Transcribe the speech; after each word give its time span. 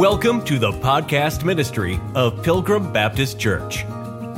Welcome 0.00 0.42
to 0.46 0.58
the 0.58 0.72
podcast 0.72 1.44
ministry 1.44 2.00
of 2.14 2.42
Pilgrim 2.42 2.90
Baptist 2.90 3.38
Church. 3.38 3.82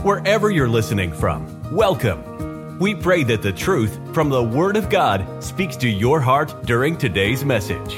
Wherever 0.02 0.50
you're 0.50 0.68
listening 0.68 1.12
from, 1.12 1.72
welcome. 1.72 2.80
We 2.80 2.96
pray 2.96 3.22
that 3.22 3.42
the 3.42 3.52
truth 3.52 3.96
from 4.12 4.28
the 4.28 4.42
Word 4.42 4.76
of 4.76 4.90
God 4.90 5.24
speaks 5.40 5.76
to 5.76 5.88
your 5.88 6.20
heart 6.20 6.66
during 6.66 6.96
today's 6.96 7.44
message. 7.44 7.94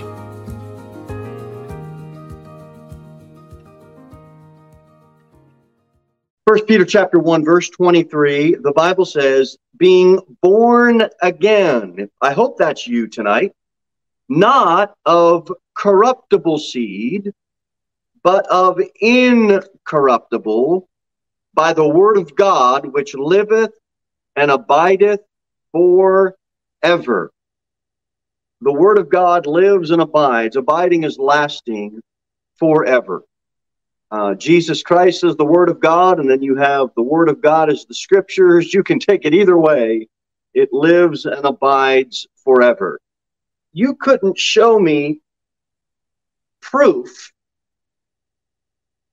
First 6.46 6.66
Peter 6.66 6.84
chapter 6.84 7.18
1 7.18 7.46
verse 7.46 7.70
23 7.70 8.56
the 8.56 8.72
Bible 8.72 9.06
says 9.06 9.56
being 9.78 10.20
born 10.42 11.08
again 11.22 12.10
I 12.20 12.34
hope 12.34 12.58
that's 12.58 12.86
you 12.86 13.06
tonight 13.06 13.52
not 14.28 14.94
of 15.06 15.50
corruptible 15.74 16.58
seed 16.58 17.32
but 18.24 18.46
of 18.48 18.80
incorruptible 19.00 20.88
by 21.54 21.72
the 21.72 21.86
word 21.86 22.16
of 22.16 22.34
God 22.34 22.92
which 22.92 23.14
liveth 23.14 23.72
and 24.34 24.50
abideth 24.50 25.20
forever 25.70 27.30
the 28.60 28.72
word 28.72 28.98
of 28.98 29.08
God 29.08 29.46
lives 29.46 29.92
and 29.92 30.02
abides 30.02 30.56
abiding 30.56 31.04
is 31.04 31.18
lasting 31.18 32.00
forever 32.58 33.22
uh, 34.14 34.32
Jesus 34.32 34.80
Christ 34.80 35.24
is 35.24 35.34
the 35.34 35.44
Word 35.44 35.68
of 35.68 35.80
God, 35.80 36.20
and 36.20 36.30
then 36.30 36.40
you 36.40 36.54
have 36.54 36.90
the 36.94 37.02
Word 37.02 37.28
of 37.28 37.40
God 37.40 37.68
as 37.68 37.84
the 37.84 37.94
Scriptures. 37.94 38.72
You 38.72 38.84
can 38.84 39.00
take 39.00 39.24
it 39.24 39.34
either 39.34 39.58
way. 39.58 40.06
It 40.52 40.72
lives 40.72 41.26
and 41.26 41.44
abides 41.44 42.28
forever. 42.36 43.00
You 43.72 43.96
couldn't 43.96 44.38
show 44.38 44.78
me 44.78 45.20
proof 46.60 47.32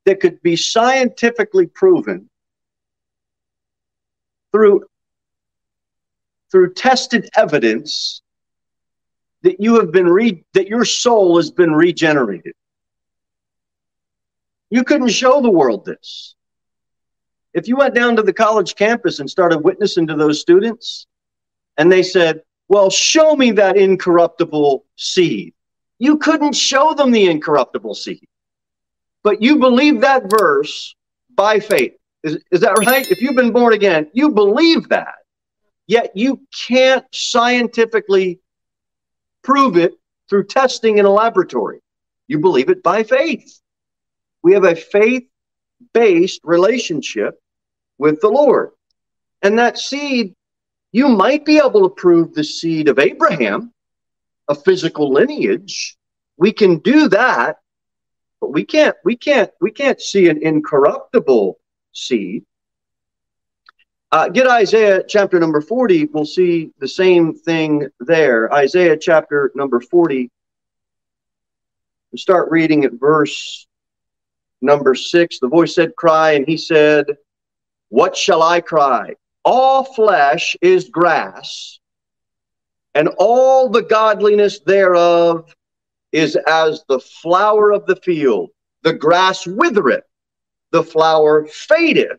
that 0.06 0.20
could 0.20 0.42
be 0.42 0.56
scientifically 0.56 1.68
proven 1.68 2.30
through 4.52 4.86
through 6.52 6.74
tested 6.74 7.30
evidence 7.36 8.22
that 9.44 9.62
you 9.62 9.80
have 9.80 9.92
been 9.92 10.08
re- 10.08 10.44
that 10.54 10.68
your 10.68 10.84
soul 10.84 11.38
has 11.38 11.50
been 11.50 11.74
regenerated 11.74 12.54
you 14.72 14.86
couldn't 14.86 15.10
show 15.10 15.42
the 15.42 15.50
world 15.50 15.86
this. 15.86 16.34
If 17.54 17.68
you 17.68 17.76
went 17.76 17.94
down 17.94 18.16
to 18.16 18.24
the 18.24 18.34
college 18.34 18.76
campus 18.76 19.20
and 19.20 19.30
started 19.30 19.60
witnessing 19.60 20.08
to 20.08 20.16
those 20.16 20.40
students, 20.40 21.06
and 21.78 21.92
they 21.92 22.02
said, 22.02 22.42
Well, 22.70 22.90
show 22.90 23.36
me 23.36 23.52
that 23.52 23.76
incorruptible 23.76 24.86
seed, 24.96 25.54
you 26.00 26.18
couldn't 26.18 26.54
show 26.54 26.94
them 26.94 27.12
the 27.12 27.30
incorruptible 27.30 27.96
seed. 27.96 28.26
But 29.24 29.42
you 29.42 29.58
believe 29.58 30.02
that 30.02 30.30
verse 30.30 30.96
by 31.36 31.60
faith. 31.60 31.94
Is, 32.24 32.38
is 32.52 32.62
that 32.62 32.78
right? 32.86 33.10
If 33.10 33.22
you've 33.22 33.36
been 33.36 33.52
born 33.52 33.74
again, 33.74 34.10
you 34.14 34.30
believe 34.30 34.90
that. 34.90 35.16
Yet 35.88 36.12
you 36.16 36.42
can't 36.68 37.06
scientifically 37.12 38.40
prove 39.44 39.78
it 39.78 39.94
through 40.30 40.46
testing 40.46 40.98
in 40.98 41.06
a 41.06 41.10
laboratory. 41.10 41.82
You 42.28 42.40
believe 42.40 42.70
it 42.70 42.84
by 42.84 43.04
faith. 43.04 43.60
We 44.44 44.54
have 44.54 44.64
a 44.64 44.76
faith 44.76 45.28
based 45.94 46.42
relationship 46.44 47.40
with 47.98 48.22
the 48.22 48.30
Lord. 48.30 48.72
And 49.42 49.58
that 49.60 49.78
seed, 49.78 50.36
you 50.92 51.08
might 51.08 51.46
be 51.46 51.58
able 51.58 51.90
to 51.90 51.96
prove 51.96 52.34
the 52.34 52.44
seed 52.44 52.88
of 52.88 53.00
Abraham, 53.00 53.74
a 54.48 54.56
physical 54.56 55.12
lineage. 55.12 55.98
We 56.38 56.54
can 56.54 56.78
do 56.80 57.10
that, 57.10 57.58
but 58.42 58.52
we 58.52 58.66
can't, 58.66 58.98
we 59.06 59.16
can't, 59.16 59.52
we 59.62 59.72
can't 59.72 60.02
see 60.02 60.28
an 60.28 60.42
incorruptible 60.42 61.60
seed. 61.94 62.44
Uh, 64.12 64.28
get 64.28 64.48
Isaiah 64.48 65.04
chapter 65.08 65.40
number 65.40 65.62
40. 65.62 66.06
We'll 66.06 66.26
see 66.26 66.72
the 66.80 66.88
same 66.88 67.34
thing 67.34 67.88
there. 68.02 68.52
Isaiah 68.54 68.98
chapter 68.98 69.52
number 69.56 69.80
40. 69.80 70.30
We 72.12 72.18
start 72.18 72.52
reading 72.52 72.84
at 72.84 72.94
verse 72.94 73.68
number 74.62 74.96
six, 74.96 75.40
the 75.40 75.48
voice 75.48 75.76
said, 75.76 75.96
Cry, 75.96 76.32
and 76.32 76.46
he 76.46 76.58
said, 76.58 77.06
What 77.90 78.18
shall 78.18 78.44
I 78.44 78.60
cry? 78.60 79.16
All 79.46 79.84
flesh 79.84 80.58
is 80.62 80.90
grass, 80.90 81.80
and 82.94 83.08
all 83.18 83.70
the 83.70 83.82
godliness 83.82 84.60
thereof 84.60 85.56
is 86.12 86.38
as 86.48 86.84
the 86.88 87.00
flower 87.00 87.72
of 87.72 87.86
the 87.86 87.96
field. 87.98 88.50
The 88.84 88.94
grass 88.94 89.46
withereth, 89.46 90.04
the 90.72 90.84
flower 90.84 91.46
fadeth, 91.46 92.18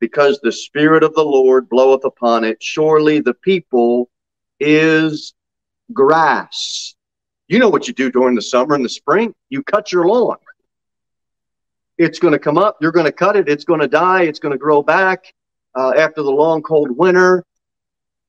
because 0.00 0.40
the 0.40 0.52
Spirit 0.52 1.02
of 1.02 1.14
the 1.14 1.24
Lord 1.24 1.68
bloweth 1.68 2.04
upon 2.04 2.44
it. 2.44 2.62
Surely 2.62 3.20
the 3.20 3.34
people 3.34 4.10
is 4.60 5.34
grass. 5.92 6.94
You 7.48 7.58
know 7.58 7.68
what 7.68 7.88
you 7.88 7.94
do 7.94 8.10
during 8.10 8.34
the 8.34 8.42
summer 8.42 8.74
and 8.74 8.84
the 8.84 8.88
spring? 8.88 9.34
You 9.48 9.62
cut 9.62 9.92
your 9.92 10.06
lawn. 10.06 10.38
It's 11.98 12.18
going 12.18 12.32
to 12.32 12.38
come 12.38 12.58
up. 12.58 12.78
You're 12.80 12.92
going 12.92 13.06
to 13.06 13.12
cut 13.12 13.36
it. 13.36 13.48
It's 13.48 13.64
going 13.64 13.80
to 13.80 13.88
die. 13.88 14.22
It's 14.22 14.38
going 14.38 14.52
to 14.52 14.58
grow 14.58 14.82
back 14.82 15.32
uh, 15.74 15.92
after 15.96 16.22
the 16.22 16.30
long, 16.30 16.62
cold 16.62 16.90
winter. 16.90 17.44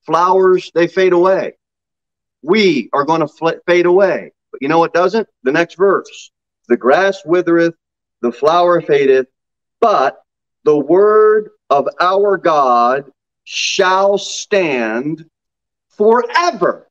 Flowers, 0.06 0.72
they 0.76 0.88
fade 0.88 1.14
away. 1.14 1.54
We 2.42 2.90
are 2.94 3.06
going 3.06 3.22
to 3.22 3.28
fl- 3.28 3.60
fade 3.66 3.86
away. 3.86 4.34
But 4.54 4.62
you 4.62 4.68
know 4.68 4.80
what 4.80 4.94
doesn't? 4.94 5.28
The 5.42 5.52
next 5.52 5.76
verse. 5.76 6.32
The 6.70 6.78
grass 6.78 7.26
withereth, 7.26 7.74
the 8.22 8.32
flower 8.32 8.80
fadeth, 8.80 9.26
but 9.82 10.22
the 10.64 10.78
word 10.78 11.50
of 11.72 11.90
our 12.00 12.38
God 12.38 13.12
shall 13.44 14.18
stand 14.20 15.26
forever. 15.90 16.88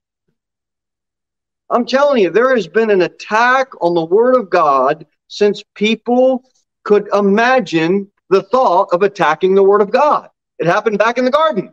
I'm 1.70 1.86
telling 1.86 2.22
you, 2.22 2.30
there 2.30 2.54
has 2.54 2.66
been 2.66 2.90
an 2.90 3.02
attack 3.02 3.68
on 3.80 3.94
the 3.94 4.04
word 4.04 4.34
of 4.36 4.50
God 4.50 5.06
since 5.28 5.62
people 5.74 6.42
could 6.82 7.08
imagine 7.14 8.10
the 8.28 8.42
thought 8.42 8.88
of 8.92 9.02
attacking 9.02 9.54
the 9.54 9.62
word 9.62 9.80
of 9.80 9.92
God. 9.92 10.28
It 10.58 10.66
happened 10.66 10.98
back 10.98 11.16
in 11.16 11.24
the 11.24 11.30
garden. 11.30 11.72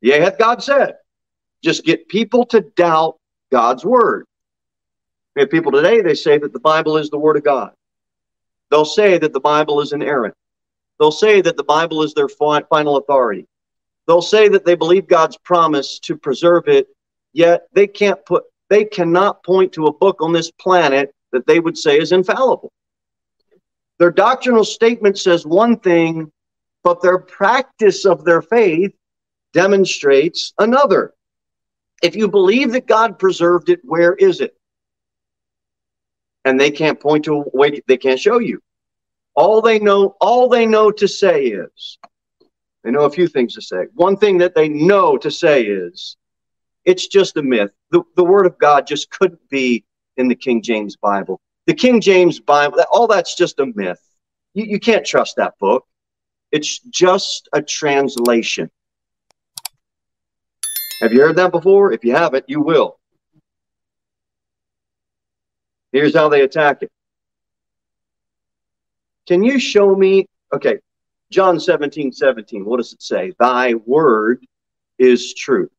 Yea, 0.00 0.20
hath 0.20 0.38
God 0.38 0.62
said. 0.62 0.94
Just 1.62 1.84
get 1.84 2.08
people 2.08 2.46
to 2.46 2.60
doubt 2.60 3.18
God's 3.50 3.84
word. 3.84 4.27
Have 5.38 5.50
people 5.50 5.70
today, 5.70 6.00
they 6.00 6.14
say 6.14 6.36
that 6.38 6.52
the 6.52 6.58
Bible 6.58 6.96
is 6.96 7.10
the 7.10 7.18
word 7.18 7.36
of 7.36 7.44
God. 7.44 7.72
They'll 8.70 8.84
say 8.84 9.18
that 9.18 9.32
the 9.32 9.40
Bible 9.40 9.80
is 9.80 9.92
inerrant. 9.92 10.34
They'll 10.98 11.12
say 11.12 11.40
that 11.40 11.56
the 11.56 11.64
Bible 11.64 12.02
is 12.02 12.12
their 12.12 12.28
final 12.28 12.96
authority. 12.96 13.46
They'll 14.08 14.20
say 14.20 14.48
that 14.48 14.64
they 14.64 14.74
believe 14.74 15.06
God's 15.06 15.36
promise 15.36 16.00
to 16.00 16.16
preserve 16.16 16.66
it, 16.66 16.88
yet 17.32 17.68
they 17.72 17.86
can't 17.86 18.24
put 18.26 18.44
they 18.68 18.84
cannot 18.84 19.44
point 19.44 19.72
to 19.74 19.86
a 19.86 19.92
book 19.92 20.20
on 20.20 20.32
this 20.32 20.50
planet 20.50 21.14
that 21.32 21.46
they 21.46 21.60
would 21.60 21.78
say 21.78 21.98
is 21.98 22.12
infallible. 22.12 22.72
Their 23.98 24.10
doctrinal 24.10 24.64
statement 24.64 25.18
says 25.18 25.46
one 25.46 25.78
thing, 25.78 26.30
but 26.82 27.00
their 27.00 27.18
practice 27.18 28.04
of 28.04 28.24
their 28.24 28.42
faith 28.42 28.92
demonstrates 29.52 30.52
another. 30.58 31.14
If 32.02 32.14
you 32.14 32.28
believe 32.28 32.72
that 32.72 32.86
God 32.86 33.18
preserved 33.18 33.70
it, 33.70 33.80
where 33.84 34.14
is 34.14 34.40
it? 34.40 34.57
And 36.48 36.58
they 36.58 36.70
can't 36.70 37.00
point 37.00 37.24
to 37.24 37.34
a 37.34 37.44
way, 37.52 37.80
they 37.86 37.96
can't 37.96 38.18
show 38.20 38.38
you. 38.38 38.60
All 39.34 39.60
they 39.60 39.78
know, 39.78 40.16
all 40.20 40.48
they 40.48 40.66
know 40.66 40.90
to 40.90 41.06
say 41.06 41.46
is, 41.46 41.98
they 42.82 42.90
know 42.90 43.04
a 43.04 43.10
few 43.10 43.28
things 43.28 43.54
to 43.54 43.62
say. 43.62 43.86
One 43.94 44.16
thing 44.16 44.38
that 44.38 44.54
they 44.54 44.68
know 44.68 45.16
to 45.18 45.30
say 45.30 45.62
is, 45.62 46.16
it's 46.84 47.06
just 47.06 47.36
a 47.36 47.42
myth. 47.42 47.70
The, 47.90 48.02
the 48.16 48.24
word 48.24 48.46
of 48.46 48.58
God 48.58 48.86
just 48.86 49.10
couldn't 49.10 49.48
be 49.50 49.84
in 50.16 50.28
the 50.28 50.34
King 50.34 50.62
James 50.62 50.96
Bible 50.96 51.40
the 51.68 51.74
King 51.74 52.00
James 52.00 52.40
Bible, 52.40 52.82
all 52.90 53.06
that's 53.06 53.34
just 53.36 53.60
a 53.60 53.66
myth. 53.74 54.00
You, 54.54 54.64
you 54.64 54.80
can't 54.80 55.04
trust 55.04 55.36
that 55.36 55.58
book. 55.60 55.84
It's 56.50 56.78
just 56.78 57.46
a 57.52 57.60
translation. 57.60 58.70
Have 61.02 61.12
you 61.12 61.20
heard 61.20 61.36
that 61.36 61.52
before? 61.52 61.92
If 61.92 62.04
you 62.04 62.16
haven't, 62.16 62.46
you 62.48 62.62
will. 62.62 62.97
Here's 65.92 66.14
how 66.14 66.28
they 66.28 66.42
attack 66.42 66.82
it. 66.82 66.90
Can 69.26 69.42
you 69.42 69.58
show 69.58 69.94
me? 69.94 70.26
Okay, 70.52 70.78
John 71.30 71.60
17, 71.60 72.12
17. 72.12 72.64
What 72.64 72.78
does 72.78 72.92
it 72.92 73.02
say? 73.02 73.32
Thy 73.38 73.74
word 73.74 74.44
is 74.98 75.34
truth. 75.34 75.70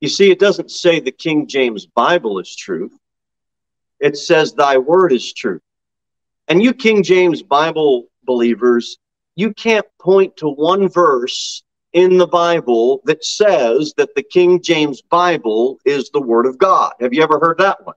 You 0.00 0.08
see, 0.08 0.30
it 0.30 0.38
doesn't 0.38 0.70
say 0.70 1.00
the 1.00 1.12
King 1.12 1.46
James 1.46 1.86
Bible 1.86 2.38
is 2.38 2.54
truth 2.54 2.92
it 4.00 4.16
says, 4.16 4.52
Thy 4.52 4.78
word 4.78 5.12
is 5.12 5.32
truth. 5.32 5.62
And 6.46 6.62
you 6.62 6.72
King 6.72 7.02
James 7.02 7.42
Bible 7.42 8.06
believers, 8.24 8.98
you 9.34 9.52
can't 9.52 9.86
point 10.00 10.36
to 10.38 10.48
one 10.48 10.88
verse 10.88 11.62
in 11.92 12.18
the 12.18 12.26
Bible 12.26 13.00
that 13.04 13.24
says 13.24 13.94
that 13.96 14.14
the 14.14 14.22
King 14.22 14.62
James 14.62 15.02
Bible 15.02 15.78
is 15.84 16.10
the 16.10 16.20
Word 16.20 16.46
of 16.46 16.58
God. 16.58 16.92
Have 17.00 17.12
you 17.12 17.22
ever 17.22 17.38
heard 17.38 17.58
that 17.58 17.84
one? 17.84 17.94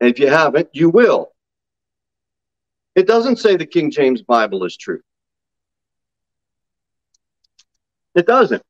And 0.00 0.10
if 0.10 0.18
you 0.18 0.28
haven't, 0.28 0.68
you 0.72 0.90
will. 0.90 1.32
It 2.94 3.06
doesn't 3.06 3.38
say 3.38 3.56
the 3.56 3.66
King 3.66 3.90
James 3.90 4.22
Bible 4.22 4.64
is 4.64 4.76
true. 4.76 5.00
It 8.14 8.26
doesn't, 8.26 8.62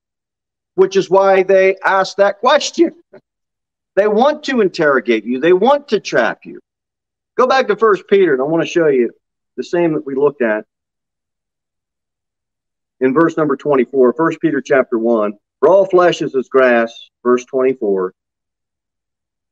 which 0.75 0.97
is 0.97 1.09
why 1.09 1.45
they 1.45 1.77
ask 1.85 2.17
that 2.17 2.41
question. 2.41 2.93
They 3.95 4.09
want 4.09 4.43
to 4.45 4.61
interrogate 4.61 5.25
you, 5.25 5.41
they 5.41 5.53
want 5.53 5.89
to 5.89 6.01
trap 6.01 6.41
you. 6.45 6.61
Go 7.37 7.47
back 7.47 7.69
to 7.69 7.77
First 7.77 8.09
Peter, 8.09 8.33
and 8.33 8.43
I 8.43 8.45
want 8.45 8.63
to 8.63 8.69
show 8.69 8.89
you 8.89 9.11
the 9.57 9.63
same 9.63 9.95
that 9.95 10.05
we 10.05 10.15
looked 10.15 10.43
at 10.43 10.65
in 13.01 13.15
verse 13.15 13.37
number 13.37 13.57
24, 13.57 14.15
1 14.17 14.37
Peter 14.41 14.61
chapter 14.61 14.99
1. 14.99 15.35
For 15.61 15.69
all 15.69 15.87
flesh 15.87 16.23
is 16.23 16.35
as 16.35 16.49
grass, 16.49 16.93
verse 17.23 17.45
24, 17.45 18.13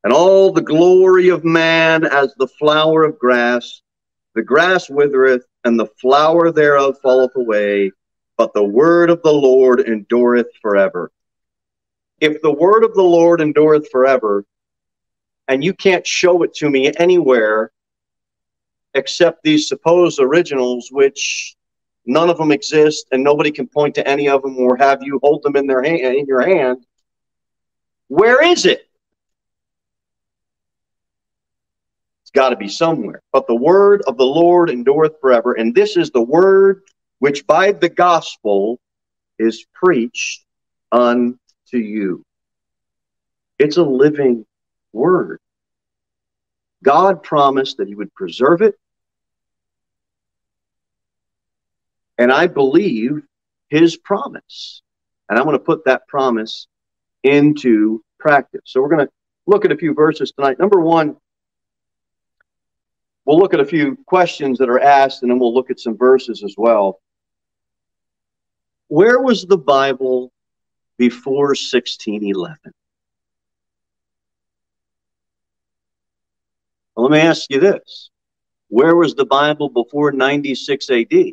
and 0.04 0.12
all 0.12 0.52
the 0.52 0.62
glory 0.62 1.30
of 1.30 1.44
man 1.44 2.04
as 2.04 2.34
the 2.34 2.46
flower 2.46 3.04
of 3.04 3.18
grass. 3.18 3.82
The 4.34 4.42
grass 4.42 4.90
withereth, 4.90 5.44
and 5.64 5.80
the 5.80 5.88
flower 6.00 6.52
thereof 6.52 6.98
falleth 7.02 7.34
away, 7.36 7.90
but 8.36 8.52
the 8.52 8.62
word 8.62 9.10
of 9.10 9.22
the 9.22 9.32
Lord 9.32 9.80
endureth 9.80 10.48
forever. 10.60 11.10
If 12.20 12.40
the 12.42 12.52
word 12.52 12.84
of 12.84 12.94
the 12.94 13.02
Lord 13.02 13.40
endureth 13.40 13.90
forever, 13.90 14.44
and 15.48 15.64
you 15.64 15.72
can't 15.72 16.06
show 16.06 16.42
it 16.42 16.54
to 16.54 16.70
me 16.70 16.92
anywhere 16.98 17.72
except 18.94 19.42
these 19.42 19.68
supposed 19.68 20.20
originals, 20.20 20.88
which 20.90 21.56
none 22.06 22.30
of 22.30 22.38
them 22.38 22.52
exist, 22.52 23.06
and 23.10 23.24
nobody 23.24 23.50
can 23.50 23.66
point 23.66 23.94
to 23.94 24.06
any 24.06 24.28
of 24.28 24.42
them 24.42 24.56
or 24.58 24.76
have 24.76 25.02
you 25.02 25.18
hold 25.22 25.42
them 25.42 25.56
in 25.56 25.66
their 25.66 25.82
hand, 25.82 26.16
in 26.16 26.26
your 26.26 26.42
hand. 26.42 26.84
Where 28.08 28.42
is 28.44 28.66
it? 28.66 28.88
It's 32.22 32.23
got 32.34 32.50
to 32.50 32.56
be 32.56 32.68
somewhere. 32.68 33.22
But 33.32 33.46
the 33.46 33.54
word 33.54 34.02
of 34.06 34.16
the 34.16 34.26
Lord 34.26 34.68
endureth 34.68 35.20
forever, 35.20 35.54
and 35.54 35.74
this 35.74 35.96
is 35.96 36.10
the 36.10 36.22
word 36.22 36.82
which 37.20 37.46
by 37.46 37.72
the 37.72 37.88
gospel 37.88 38.78
is 39.38 39.64
preached 39.72 40.44
unto 40.92 41.38
you. 41.72 42.24
It's 43.58 43.76
a 43.76 43.82
living 43.82 44.44
word. 44.92 45.38
God 46.82 47.22
promised 47.22 47.78
that 47.78 47.88
he 47.88 47.94
would 47.94 48.12
preserve 48.14 48.60
it. 48.62 48.78
And 52.18 52.30
I 52.30 52.46
believe 52.46 53.22
his 53.68 53.96
promise. 53.96 54.82
And 55.28 55.38
I'm 55.38 55.46
going 55.46 55.58
to 55.58 55.64
put 55.64 55.84
that 55.86 56.06
promise 56.06 56.66
into 57.22 58.02
practice. 58.18 58.60
So 58.66 58.82
we're 58.82 58.90
going 58.90 59.06
to 59.06 59.12
look 59.46 59.64
at 59.64 59.72
a 59.72 59.76
few 59.76 59.94
verses 59.94 60.32
tonight. 60.32 60.58
Number 60.58 60.80
one, 60.80 61.16
we'll 63.24 63.38
look 63.38 63.54
at 63.54 63.60
a 63.60 63.64
few 63.64 63.96
questions 64.06 64.58
that 64.58 64.68
are 64.68 64.80
asked, 64.80 65.22
and 65.22 65.30
then 65.30 65.38
we'll 65.38 65.54
look 65.54 65.70
at 65.70 65.80
some 65.80 65.96
verses 65.96 66.42
as 66.42 66.54
well. 66.56 67.00
Where 68.88 69.20
was 69.20 69.44
the 69.44 69.58
Bible 69.58 70.32
before 70.98 71.48
1611? 71.48 72.58
Well, 76.94 77.08
let 77.08 77.12
me 77.12 77.18
ask 77.18 77.50
you 77.50 77.60
this. 77.60 78.10
Where 78.68 78.94
was 78.94 79.14
the 79.14 79.24
Bible 79.24 79.68
before 79.68 80.12
96 80.12 80.90
AD? 80.90 81.32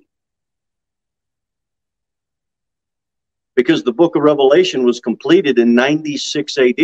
Because 3.56 3.84
the 3.84 3.94
book 3.94 4.16
of 4.16 4.24
Revelation 4.24 4.84
was 4.84 5.00
completed 5.00 5.60
in 5.60 5.76
96 5.76 6.58
AD. 6.58 6.80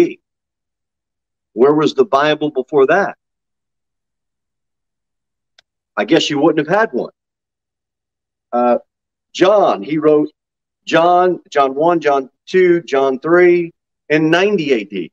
Where 1.53 1.73
was 1.73 1.95
the 1.95 2.05
Bible 2.05 2.51
before 2.51 2.85
that? 2.87 3.17
I 5.97 6.05
guess 6.05 6.29
you 6.29 6.39
wouldn't 6.39 6.67
have 6.67 6.77
had 6.79 6.93
one. 6.93 7.11
Uh, 8.53 8.77
John, 9.33 9.81
he 9.81 9.97
wrote 9.97 10.29
John, 10.85 11.41
John 11.49 11.73
1, 11.73 11.99
John 11.99 12.29
2, 12.45 12.83
John 12.83 13.19
3, 13.19 13.73
in 14.09 14.29
90 14.29 14.81
AD. 15.03 15.09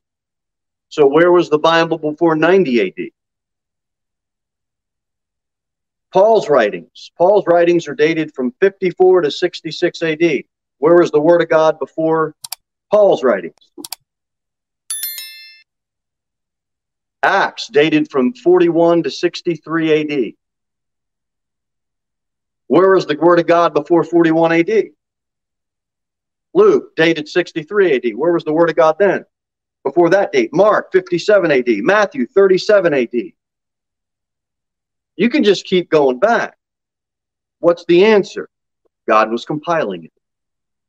So 0.89 1.07
where 1.07 1.31
was 1.31 1.49
the 1.49 1.57
Bible 1.57 1.97
before 1.97 2.35
90 2.35 2.81
AD? 2.87 3.09
Paul's 6.13 6.47
writings. 6.47 7.11
Paul's 7.17 7.45
writings 7.45 7.87
are 7.89 7.95
dated 7.95 8.33
from 8.33 8.53
54 8.61 9.21
to 9.21 9.31
66 9.31 10.01
AD. 10.01 10.43
Where 10.77 10.95
was 10.95 11.11
the 11.11 11.19
Word 11.19 11.41
of 11.41 11.49
God 11.49 11.77
before 11.79 12.35
Paul's 12.89 13.23
writings? 13.23 13.55
Acts 17.21 17.67
dated 17.67 18.09
from 18.09 18.33
41 18.33 19.03
to 19.03 19.11
63 19.11 20.01
AD. 20.29 20.33
Where 22.67 22.91
was 22.91 23.05
the 23.05 23.15
Word 23.15 23.39
of 23.39 23.47
God 23.47 23.73
before 23.73 24.03
41 24.03 24.51
AD? 24.51 24.83
Luke, 26.53 26.95
dated 26.95 27.27
63 27.27 27.95
AD. 27.95 28.15
Where 28.15 28.31
was 28.31 28.43
the 28.43 28.53
Word 28.53 28.69
of 28.69 28.75
God 28.75 28.95
then? 28.97 29.25
Before 29.83 30.09
that 30.09 30.31
date, 30.31 30.53
Mark, 30.53 30.91
57 30.91 31.51
AD. 31.51 31.67
Matthew, 31.83 32.25
37 32.25 32.93
AD. 32.93 33.13
You 35.15 35.29
can 35.29 35.43
just 35.43 35.65
keep 35.65 35.89
going 35.89 36.19
back. 36.19 36.57
What's 37.59 37.85
the 37.85 38.05
answer? 38.05 38.49
God 39.07 39.31
was 39.31 39.45
compiling 39.45 40.05
it. 40.05 40.11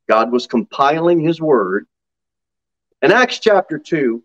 God 0.09 0.33
was 0.33 0.47
compiling 0.47 1.21
his 1.21 1.41
word. 1.41 1.87
In 3.03 3.13
Acts 3.13 3.39
chapter 3.39 3.79
2, 3.79 4.23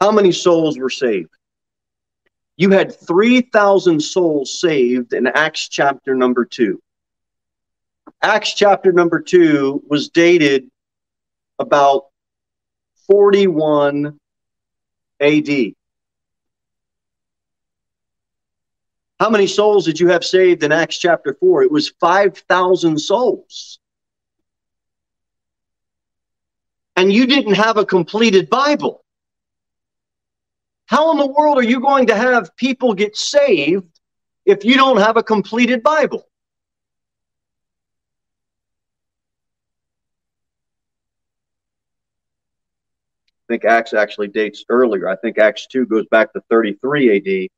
how 0.00 0.10
many 0.10 0.32
souls 0.32 0.78
were 0.78 0.90
saved? 0.90 1.30
You 2.60 2.68
had 2.72 2.94
3,000 2.94 4.00
souls 4.00 4.60
saved 4.60 5.14
in 5.14 5.26
Acts 5.26 5.66
chapter 5.66 6.14
number 6.14 6.44
2. 6.44 6.78
Acts 8.20 8.52
chapter 8.52 8.92
number 8.92 9.18
2 9.18 9.84
was 9.88 10.10
dated 10.10 10.70
about 11.58 12.08
41 13.06 14.20
AD. 15.20 15.48
How 19.18 19.30
many 19.30 19.46
souls 19.46 19.86
did 19.86 19.98
you 19.98 20.08
have 20.08 20.22
saved 20.22 20.62
in 20.62 20.70
Acts 20.70 20.98
chapter 20.98 21.38
4? 21.40 21.62
It 21.62 21.72
was 21.72 21.88
5,000 21.98 22.98
souls. 22.98 23.78
And 26.94 27.10
you 27.10 27.26
didn't 27.26 27.54
have 27.54 27.78
a 27.78 27.86
completed 27.86 28.50
Bible. 28.50 29.02
How 30.90 31.12
in 31.12 31.18
the 31.18 31.26
world 31.28 31.56
are 31.56 31.62
you 31.62 31.78
going 31.78 32.08
to 32.08 32.16
have 32.16 32.56
people 32.56 32.94
get 32.94 33.16
saved 33.16 34.00
if 34.44 34.64
you 34.64 34.74
don't 34.74 34.96
have 34.96 35.16
a 35.16 35.22
completed 35.22 35.84
Bible? 35.84 36.26
I 43.28 43.52
think 43.52 43.64
Acts 43.64 43.94
actually 43.94 44.26
dates 44.28 44.64
earlier. 44.68 45.08
I 45.08 45.14
think 45.14 45.38
Acts 45.38 45.68
2 45.68 45.86
goes 45.86 46.06
back 46.06 46.32
to 46.32 46.42
33 46.50 47.48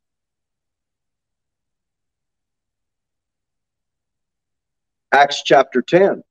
AD. 5.11 5.19
Acts 5.19 5.43
chapter 5.43 5.81
10. 5.81 6.23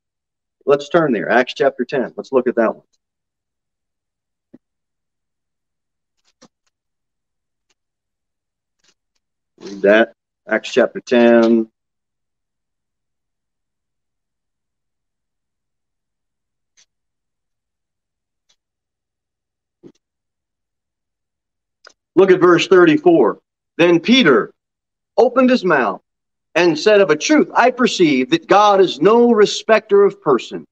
Let's 0.67 0.87
turn 0.89 1.13
there. 1.13 1.31
Acts 1.31 1.55
chapter 1.55 1.83
10. 1.83 2.13
Let's 2.15 2.31
look 2.31 2.47
at 2.47 2.55
that 2.57 2.75
one. 2.75 2.85
Read 9.63 9.81
that. 9.83 10.13
Acts 10.47 10.73
chapter 10.73 10.99
10. 10.99 11.69
Look 22.15 22.31
at 22.31 22.39
verse 22.39 22.67
34. 22.67 23.39
Then 23.77 23.99
Peter 23.99 24.53
opened 25.17 25.49
his 25.49 25.63
mouth 25.63 26.01
and 26.55 26.77
said, 26.77 27.01
Of 27.01 27.09
a 27.09 27.15
truth, 27.15 27.49
I 27.53 27.71
perceive 27.71 28.31
that 28.31 28.47
God 28.47 28.81
is 28.81 29.01
no 29.01 29.31
respecter 29.31 30.03
of 30.03 30.21
person. 30.21 30.65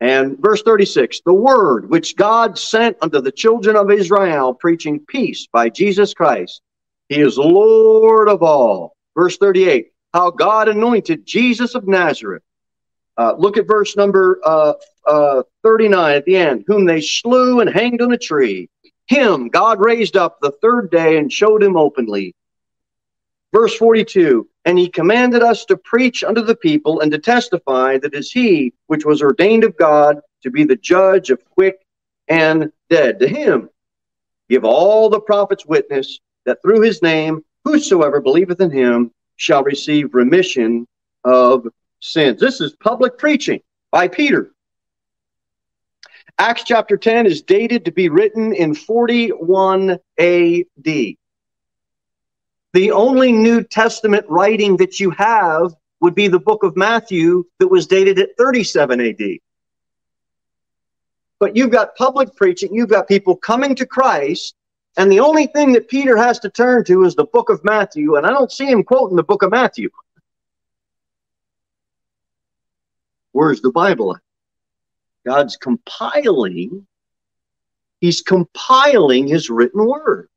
And 0.00 0.38
verse 0.38 0.62
36 0.62 1.20
The 1.24 1.34
word 1.34 1.90
which 1.90 2.16
God 2.16 2.58
sent 2.58 2.96
unto 3.02 3.20
the 3.20 3.32
children 3.32 3.76
of 3.76 3.90
Israel, 3.90 4.54
preaching 4.54 5.00
peace 5.08 5.46
by 5.52 5.68
Jesus 5.68 6.14
Christ, 6.14 6.62
he 7.10 7.20
is 7.20 7.36
Lord 7.36 8.28
of 8.28 8.42
all. 8.42 8.96
Verse 9.16 9.36
38 9.36 9.88
How 10.14 10.30
God 10.30 10.68
anointed 10.68 11.26
Jesus 11.26 11.74
of 11.74 11.86
Nazareth. 11.86 12.44
Uh, 13.18 13.34
look 13.36 13.58
at 13.58 13.66
verse 13.66 13.96
number 13.96 14.40
uh, 14.44 14.74
uh, 15.06 15.42
39 15.64 16.14
at 16.14 16.24
the 16.24 16.36
end, 16.36 16.64
whom 16.68 16.86
they 16.86 17.00
slew 17.00 17.60
and 17.60 17.68
hanged 17.68 18.00
on 18.00 18.12
a 18.12 18.16
tree. 18.16 18.70
Him 19.08 19.48
God 19.48 19.84
raised 19.84 20.16
up 20.16 20.38
the 20.40 20.52
third 20.62 20.92
day 20.92 21.18
and 21.18 21.32
showed 21.32 21.62
him 21.62 21.76
openly. 21.76 22.32
Verse 23.52 23.74
42 23.76 24.48
And 24.64 24.78
he 24.78 24.88
commanded 24.88 25.42
us 25.42 25.64
to 25.64 25.76
preach 25.76 26.22
unto 26.22 26.42
the 26.42 26.54
people 26.54 27.00
and 27.00 27.10
to 27.10 27.18
testify 27.18 27.98
that 27.98 28.14
is 28.14 28.30
he 28.30 28.72
which 28.86 29.04
was 29.04 29.20
ordained 29.20 29.64
of 29.64 29.76
God 29.76 30.20
to 30.44 30.50
be 30.50 30.62
the 30.62 30.76
judge 30.76 31.30
of 31.30 31.44
quick 31.50 31.74
and 32.28 32.70
dead. 32.88 33.18
To 33.18 33.26
him 33.26 33.68
give 34.48 34.64
all 34.64 35.10
the 35.10 35.20
prophets 35.20 35.66
witness 35.66 36.20
that 36.44 36.62
through 36.62 36.80
his 36.80 37.02
name 37.02 37.44
whosoever 37.64 38.20
believeth 38.20 38.60
in 38.60 38.70
him 38.70 39.12
shall 39.36 39.62
receive 39.62 40.14
remission 40.14 40.86
of 41.24 41.66
sins. 42.00 42.40
This 42.40 42.60
is 42.60 42.74
public 42.76 43.18
preaching 43.18 43.60
by 43.90 44.08
Peter. 44.08 44.52
Acts 46.38 46.64
chapter 46.64 46.96
10 46.96 47.26
is 47.26 47.42
dated 47.42 47.84
to 47.84 47.92
be 47.92 48.08
written 48.08 48.54
in 48.54 48.74
41 48.74 49.98
AD. 50.18 50.66
The 52.72 52.92
only 52.92 53.32
New 53.32 53.62
Testament 53.62 54.24
writing 54.28 54.76
that 54.78 55.00
you 55.00 55.10
have 55.10 55.74
would 56.00 56.14
be 56.14 56.28
the 56.28 56.38
book 56.38 56.62
of 56.62 56.76
Matthew 56.76 57.44
that 57.58 57.68
was 57.68 57.86
dated 57.86 58.18
at 58.18 58.30
37 58.38 59.00
AD. 59.00 59.38
But 61.38 61.56
you've 61.56 61.70
got 61.70 61.96
public 61.96 62.34
preaching, 62.36 62.74
you've 62.74 62.88
got 62.88 63.08
people 63.08 63.36
coming 63.36 63.74
to 63.74 63.86
Christ, 63.86 64.54
and 65.00 65.10
the 65.10 65.20
only 65.20 65.46
thing 65.46 65.72
that 65.72 65.88
Peter 65.88 66.14
has 66.14 66.38
to 66.40 66.50
turn 66.50 66.84
to 66.84 67.04
is 67.04 67.14
the 67.14 67.24
book 67.24 67.48
of 67.48 67.64
Matthew, 67.64 68.16
and 68.16 68.26
I 68.26 68.28
don't 68.28 68.52
see 68.52 68.66
him 68.66 68.82
quoting 68.82 69.16
the 69.16 69.22
book 69.22 69.42
of 69.42 69.50
Matthew. 69.50 69.88
Where's 73.32 73.62
the 73.62 73.72
Bible? 73.72 74.18
God's 75.24 75.56
compiling, 75.56 76.86
he's 78.02 78.20
compiling 78.20 79.26
his 79.26 79.48
written 79.48 79.86
word. 79.86 80.28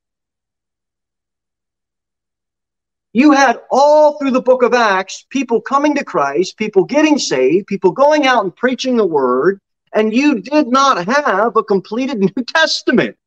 You 3.11 3.33
had 3.33 3.59
all 3.69 4.17
through 4.17 4.31
the 4.31 4.41
book 4.41 4.63
of 4.63 4.73
Acts 4.73 5.25
people 5.29 5.59
coming 5.59 5.93
to 5.95 6.05
Christ, 6.05 6.55
people 6.55 6.85
getting 6.85 7.19
saved, 7.19 7.67
people 7.67 7.91
going 7.91 8.25
out 8.25 8.45
and 8.45 8.55
preaching 8.55 8.95
the 8.95 9.05
word, 9.05 9.59
and 9.93 10.13
you 10.13 10.39
did 10.39 10.69
not 10.69 11.05
have 11.05 11.57
a 11.57 11.63
completed 11.63 12.19
New 12.37 12.43
Testament. 12.45 13.17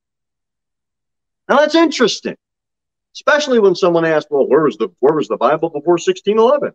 Now 1.49 1.57
that's 1.57 1.75
interesting, 1.75 2.37
especially 3.15 3.61
when 3.61 3.75
someone 3.75 4.05
asks, 4.05 4.31
"Well, 4.31 4.47
where 4.47 4.62
was 4.65 4.76
the 4.76 4.88
where 5.00 5.15
was 5.15 5.29
the 5.29 5.37
Bible 5.37 5.71
before 5.71 5.99
1611?" 5.99 6.73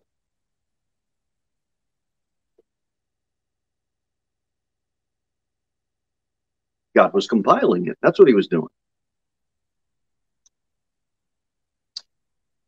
God 6.94 7.12
was 7.14 7.26
compiling 7.26 7.86
it. 7.86 7.98
That's 8.02 8.18
what 8.18 8.28
He 8.28 8.34
was 8.34 8.48
doing. 8.48 8.68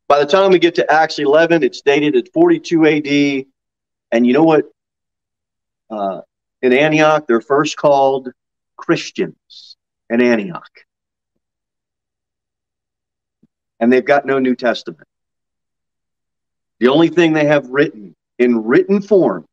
By 0.08 0.20
the 0.20 0.26
time 0.26 0.50
we 0.50 0.58
get 0.58 0.74
to 0.76 0.92
Acts 0.92 1.18
11, 1.18 1.62
it's 1.62 1.80
dated 1.80 2.14
at 2.16 2.32
42 2.32 2.86
AD. 2.86 3.46
And 4.12 4.26
you 4.26 4.32
know 4.32 4.44
what? 4.44 4.66
Uh, 5.90 6.20
in 6.62 6.72
Antioch, 6.72 7.26
they're 7.26 7.40
first 7.40 7.76
called 7.76 8.28
Christians 8.76 9.76
in 10.10 10.20
Antioch. 10.20 10.70
And 13.80 13.92
they've 13.92 14.04
got 14.04 14.26
no 14.26 14.38
New 14.38 14.54
Testament. 14.54 15.06
The 16.80 16.88
only 16.88 17.08
thing 17.08 17.32
they 17.32 17.46
have 17.46 17.68
written 17.68 18.14
in 18.38 18.64
written 18.64 19.00
form, 19.00 19.46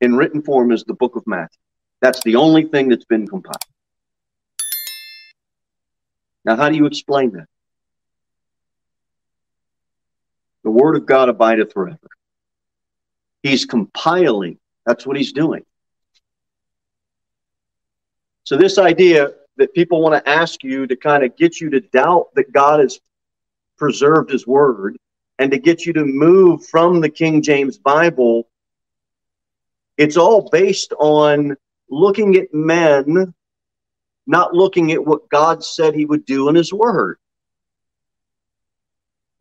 in 0.00 0.16
written 0.16 0.42
form, 0.42 0.72
is 0.72 0.84
the 0.84 0.94
book 0.94 1.16
of 1.16 1.26
Matthew. 1.26 1.58
That's 2.00 2.22
the 2.22 2.36
only 2.36 2.64
thing 2.64 2.88
that's 2.88 3.04
been 3.04 3.26
compiled. 3.26 3.56
Now, 6.44 6.56
how 6.56 6.68
do 6.68 6.76
you 6.76 6.86
explain 6.86 7.32
that? 7.32 7.48
The 10.62 10.70
word 10.70 10.96
of 10.96 11.06
God 11.06 11.28
abideth 11.28 11.72
forever. 11.72 11.98
He's 13.42 13.64
compiling. 13.64 14.58
That's 14.86 15.06
what 15.06 15.16
he's 15.16 15.32
doing. 15.32 15.64
So, 18.44 18.56
this 18.56 18.78
idea 18.78 19.32
that 19.56 19.72
people 19.72 20.02
want 20.02 20.22
to 20.22 20.28
ask 20.28 20.62
you 20.62 20.86
to 20.86 20.96
kind 20.96 21.22
of 21.24 21.36
get 21.36 21.60
you 21.60 21.70
to 21.70 21.80
doubt 21.80 22.34
that 22.34 22.52
God 22.52 22.80
has 22.80 23.00
preserved 23.76 24.30
his 24.30 24.46
word 24.46 24.96
and 25.38 25.50
to 25.50 25.58
get 25.58 25.84
you 25.84 25.92
to 25.92 26.04
move 26.04 26.64
from 26.66 27.00
the 27.00 27.08
King 27.08 27.42
James 27.42 27.78
Bible, 27.78 28.48
it's 29.96 30.16
all 30.16 30.48
based 30.50 30.92
on 30.98 31.56
looking 31.88 32.36
at 32.36 32.52
men, 32.52 33.34
not 34.26 34.54
looking 34.54 34.92
at 34.92 35.04
what 35.04 35.28
God 35.28 35.64
said 35.64 35.94
he 35.94 36.04
would 36.04 36.24
do 36.24 36.48
in 36.48 36.54
his 36.54 36.72
word 36.72 37.18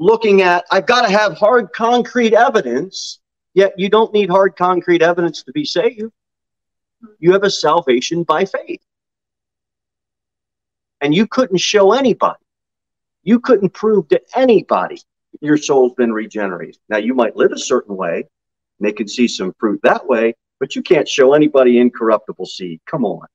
looking 0.04 0.42
at, 0.42 0.66
I've 0.70 0.86
got 0.86 1.04
to 1.04 1.12
have 1.12 1.38
hard 1.38 1.72
concrete 1.72 2.34
evidence, 2.34 3.20
yet 3.54 3.74
you 3.78 3.90
don't 3.90 4.14
need 4.14 4.30
hard 4.30 4.56
concrete 4.58 5.02
evidence 5.02 5.44
to 5.44 5.54
be 5.54 5.64
saved. 5.64 6.12
You 7.20 7.32
have 7.32 7.44
a 7.44 7.50
salvation 7.50 8.24
by 8.24 8.46
faith. 8.46 8.82
And 11.00 11.16
you 11.16 11.26
couldn't 11.26 11.60
show 11.60 11.94
anybody, 11.94 12.43
you 13.24 13.40
couldn't 13.40 13.74
prove 13.74 14.08
to 14.10 14.22
anybody 14.36 15.02
your 15.42 15.58
soul's 15.58 15.94
been 15.94 16.14
regenerated. 16.14 16.78
Now, 16.90 16.98
you 16.98 17.14
might 17.14 17.36
live 17.36 17.52
a 17.52 17.58
certain 17.58 17.96
way, 17.96 18.18
and 18.18 18.88
they 18.88 18.92
can 18.92 19.08
see 19.08 19.28
some 19.28 19.54
fruit 19.60 19.80
that 19.84 20.08
way, 20.08 20.36
but 20.60 20.76
you 20.76 20.82
can't 20.82 21.08
show 21.08 21.34
anybody 21.34 21.80
incorruptible 21.80 22.46
seed. 22.46 22.80
Come 22.86 23.04
on. 23.06 23.26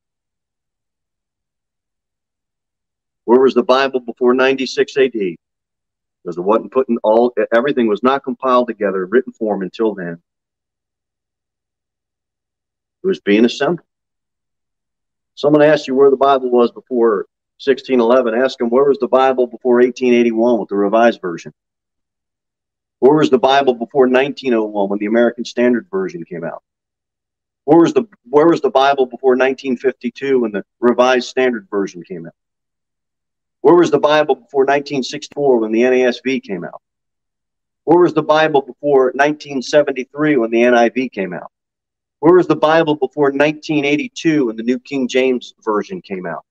Where 3.25 3.41
was 3.41 3.55
the 3.55 3.63
Bible 3.63 4.01
before 4.01 4.33
96 4.33 4.97
AD? 4.97 5.13
because 6.29 6.37
it 6.37 6.43
wasn't 6.43 6.73
putting 6.73 6.99
all 7.03 7.33
everything 7.55 7.87
was 7.87 8.03
not 8.03 8.23
compiled 8.23 8.69
together 8.69 9.05
in 9.05 9.11
written 9.11 9.33
form 9.33 9.63
until 9.63 9.95
then. 9.95 10.21
It 13.03 13.07
was 13.07 13.21
being 13.21 13.47
assembled. 13.47 13.87
Someone 15.37 15.63
asked 15.63 15.89
you 15.89 15.95
where 15.95 16.11
the 16.11 16.17
Bible 16.17 16.51
was 16.51 16.71
before 16.71 17.25
1611. 17.65 18.35
Ask 18.35 18.59
them 18.59 18.71
where 18.71 18.85
was 18.85 18.99
the 18.99 19.09
Bible 19.09 19.47
before 19.47 19.77
1881 19.77 20.61
with 20.61 20.69
the 20.69 20.77
Revised 20.77 21.21
Version. 21.21 21.53
Where 23.01 23.17
was 23.17 23.31
the 23.31 23.39
Bible 23.39 23.75
before 23.75 24.09
1901 24.09 24.89
when 24.89 24.99
the 24.99 25.07
American 25.07 25.45
Standard 25.45 25.87
Version 25.91 26.25
came 26.25 26.45
out? 26.45 26.63
Where 27.65 27.79
was 27.79 27.93
the 27.93 28.09
where 28.25 28.47
was 28.47 28.61
the 28.61 28.71
Bible 28.71 29.07
before 29.07 29.33
1952 29.33 30.41
when 30.41 30.53
the 30.53 30.65
Revised 30.81 31.29
Standard 31.29 31.69
Version 31.71 32.03
came 32.03 32.27
out? 32.27 32.35
Where 33.61 33.75
was 33.75 33.91
the 33.91 33.99
Bible 33.99 34.37
before 34.37 34.63
1964 34.63 35.59
when 35.59 35.73
the 35.73 35.83
NASB 35.83 36.43
came 36.43 36.65
out? 36.65 36.81
Where 37.85 37.99
was 37.99 38.15
the 38.15 38.23
Bible 38.23 38.63
before 38.63 39.07
1973 39.15 40.37
when 40.37 40.51
the 40.51 40.63
NIV 40.63 41.13
came 41.13 41.33
out? 41.33 41.51
Where 42.21 42.35
was 42.35 42.47
the 42.47 42.57
Bible 42.57 42.97
before 42.97 43.31
1982 43.31 44.47
when 44.47 44.57
the 44.57 44.63
New 44.63 44.79
King 44.79 45.09
James 45.09 45.55
Version 45.63 46.01
came 46.03 46.27
out? 46.27 46.45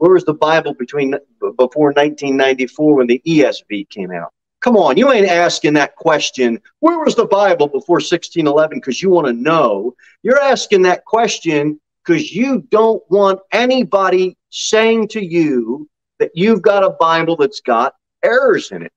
Where 0.00 0.12
was 0.12 0.24
the 0.24 0.32
Bible 0.32 0.72
between 0.72 1.14
before 1.58 1.92
1994 1.92 2.94
when 2.94 3.06
the 3.06 3.20
ESV 3.26 3.90
came 3.90 4.10
out? 4.10 4.32
Come 4.60 4.74
on, 4.74 4.96
you 4.96 5.12
ain't 5.12 5.28
asking 5.28 5.74
that 5.74 5.94
question. 5.94 6.58
Where 6.78 6.98
was 6.98 7.14
the 7.14 7.26
Bible 7.26 7.66
before 7.66 7.96
1611 7.96 8.78
because 8.78 9.02
you 9.02 9.10
want 9.10 9.26
to 9.26 9.34
know? 9.34 9.94
You're 10.22 10.40
asking 10.40 10.80
that 10.82 11.04
question 11.04 11.78
because 12.02 12.32
you 12.32 12.62
don't 12.70 13.02
want 13.10 13.40
anybody 13.52 14.38
saying 14.48 15.08
to 15.08 15.22
you 15.22 15.86
that 16.18 16.30
you've 16.32 16.62
got 16.62 16.82
a 16.82 16.96
Bible 16.98 17.36
that's 17.36 17.60
got 17.60 17.94
errors 18.22 18.70
in 18.70 18.80
it. 18.80 18.92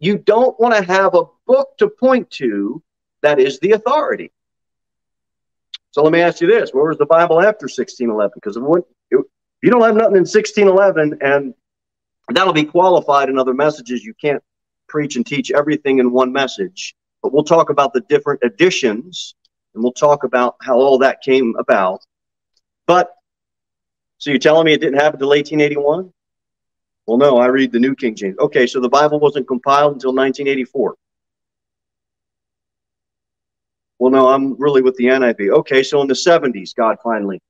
You 0.00 0.18
don't 0.18 0.58
want 0.60 0.74
to 0.74 0.82
have 0.82 1.14
a 1.14 1.24
book 1.46 1.78
to 1.78 1.88
point 1.88 2.30
to 2.32 2.82
that 3.22 3.40
is 3.40 3.58
the 3.60 3.72
authority. 3.72 4.32
So 5.92 6.02
let 6.02 6.12
me 6.12 6.20
ask 6.20 6.42
you 6.42 6.46
this: 6.46 6.74
Where 6.74 6.88
was 6.88 6.98
the 6.98 7.06
Bible 7.06 7.40
after 7.40 7.64
1611? 7.64 8.32
Because 8.34 8.58
if 9.10 9.26
you 9.62 9.70
don't 9.70 9.82
have 9.82 9.94
nothing 9.94 10.16
in 10.16 10.26
1611, 10.26 11.18
and 11.20 11.54
that'll 12.32 12.52
be 12.52 12.64
qualified 12.64 13.28
in 13.28 13.38
other 13.38 13.54
messages. 13.54 14.04
You 14.04 14.14
can't 14.14 14.42
preach 14.88 15.16
and 15.16 15.26
teach 15.26 15.50
everything 15.50 15.98
in 15.98 16.10
one 16.10 16.32
message. 16.32 16.94
But 17.22 17.32
we'll 17.32 17.44
talk 17.44 17.70
about 17.70 17.92
the 17.92 18.00
different 18.02 18.42
editions, 18.42 19.34
and 19.74 19.82
we'll 19.82 19.92
talk 19.92 20.24
about 20.24 20.56
how 20.62 20.76
all 20.76 20.98
that 20.98 21.22
came 21.22 21.54
about. 21.58 22.04
But 22.86 23.14
so 24.18 24.30
you're 24.30 24.38
telling 24.38 24.66
me 24.66 24.74
it 24.74 24.80
didn't 24.80 24.98
happen 24.98 25.16
until 25.16 25.28
1881? 25.28 26.12
Well, 27.06 27.16
no, 27.16 27.38
I 27.38 27.46
read 27.46 27.72
the 27.72 27.78
New 27.78 27.94
King 27.94 28.14
James. 28.14 28.38
Okay, 28.38 28.66
so 28.66 28.80
the 28.80 28.88
Bible 28.88 29.18
wasn't 29.18 29.48
compiled 29.48 29.94
until 29.94 30.10
1984. 30.14 30.94
Well, 33.98 34.10
no, 34.10 34.28
I'm 34.28 34.60
really 34.60 34.82
with 34.82 34.96
the 34.96 35.06
NIV. 35.06 35.50
Okay, 35.60 35.82
so 35.82 36.00
in 36.02 36.08
the 36.08 36.14
70s, 36.14 36.74
God 36.74 36.98
finally. 37.02 37.40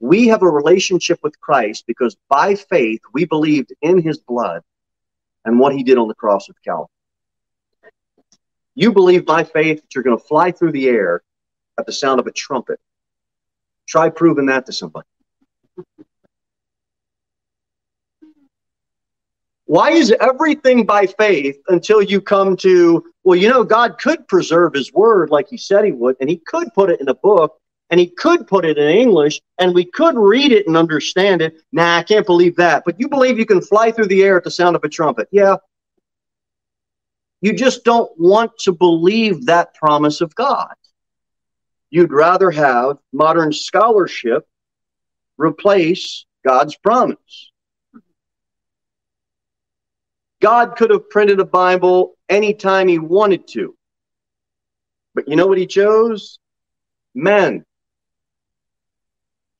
We 0.00 0.28
have 0.28 0.42
a 0.42 0.48
relationship 0.48 1.20
with 1.22 1.38
Christ 1.40 1.84
because 1.86 2.16
by 2.28 2.54
faith 2.54 3.00
we 3.12 3.26
believed 3.26 3.72
in 3.82 4.02
his 4.02 4.18
blood 4.18 4.62
and 5.44 5.58
what 5.58 5.74
he 5.74 5.82
did 5.82 5.98
on 5.98 6.08
the 6.08 6.14
cross 6.14 6.48
of 6.48 6.56
Calvary. 6.64 6.88
You 8.74 8.92
believe 8.92 9.26
by 9.26 9.44
faith 9.44 9.82
that 9.82 9.94
you're 9.94 10.04
going 10.04 10.16
to 10.16 10.24
fly 10.24 10.52
through 10.52 10.72
the 10.72 10.88
air 10.88 11.22
at 11.78 11.84
the 11.84 11.92
sound 11.92 12.18
of 12.18 12.26
a 12.26 12.32
trumpet. 12.32 12.80
Try 13.86 14.08
proving 14.08 14.46
that 14.46 14.66
to 14.66 14.72
somebody. 14.72 15.06
Why 19.66 19.90
is 19.90 20.12
everything 20.20 20.84
by 20.84 21.06
faith 21.06 21.60
until 21.68 22.02
you 22.02 22.20
come 22.20 22.56
to, 22.56 23.04
well, 23.22 23.36
you 23.38 23.48
know, 23.48 23.62
God 23.62 23.98
could 23.98 24.26
preserve 24.26 24.74
his 24.74 24.92
word 24.92 25.30
like 25.30 25.48
he 25.48 25.56
said 25.56 25.84
he 25.84 25.92
would, 25.92 26.16
and 26.20 26.28
he 26.28 26.38
could 26.38 26.74
put 26.74 26.90
it 26.90 27.00
in 27.00 27.08
a 27.08 27.14
book, 27.14 27.59
and 27.90 27.98
he 27.98 28.06
could 28.06 28.46
put 28.46 28.64
it 28.64 28.78
in 28.78 28.88
English 28.88 29.40
and 29.58 29.74
we 29.74 29.84
could 29.84 30.16
read 30.16 30.52
it 30.52 30.66
and 30.66 30.76
understand 30.76 31.42
it. 31.42 31.54
Nah, 31.72 31.98
I 31.98 32.02
can't 32.02 32.26
believe 32.26 32.56
that. 32.56 32.84
But 32.84 32.98
you 33.00 33.08
believe 33.08 33.38
you 33.38 33.46
can 33.46 33.60
fly 33.60 33.90
through 33.90 34.06
the 34.06 34.22
air 34.22 34.36
at 34.36 34.44
the 34.44 34.50
sound 34.50 34.76
of 34.76 34.84
a 34.84 34.88
trumpet. 34.88 35.28
Yeah. 35.32 35.56
You 37.40 37.52
just 37.52 37.84
don't 37.84 38.10
want 38.16 38.56
to 38.60 38.72
believe 38.72 39.46
that 39.46 39.74
promise 39.74 40.20
of 40.20 40.34
God. 40.34 40.74
You'd 41.90 42.12
rather 42.12 42.50
have 42.52 42.98
modern 43.12 43.52
scholarship 43.52 44.46
replace 45.36 46.26
God's 46.46 46.76
promise. 46.76 47.50
God 50.40 50.76
could 50.76 50.90
have 50.90 51.10
printed 51.10 51.40
a 51.40 51.44
Bible 51.44 52.16
anytime 52.28 52.88
he 52.88 52.98
wanted 52.98 53.48
to. 53.48 53.76
But 55.14 55.28
you 55.28 55.36
know 55.36 55.46
what 55.46 55.58
he 55.58 55.66
chose? 55.66 56.38
Men. 57.14 57.64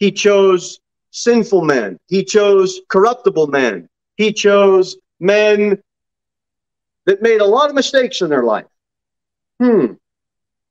He 0.01 0.11
chose 0.11 0.81
sinful 1.13 1.63
men. 1.65 1.99
He 2.09 2.25
chose 2.25 2.81
corruptible 2.89 3.47
men. 3.47 3.89
He 4.17 4.33
chose 4.33 4.97
men 5.21 5.81
that 7.07 7.23
made 7.23 7.41
a 7.41 7.47
lot 7.47 7.69
of 7.69 7.77
mistakes 7.77 8.21
in 8.23 8.31
their 8.31 8.43
life. 8.43 8.67
Hmm. 9.61 9.95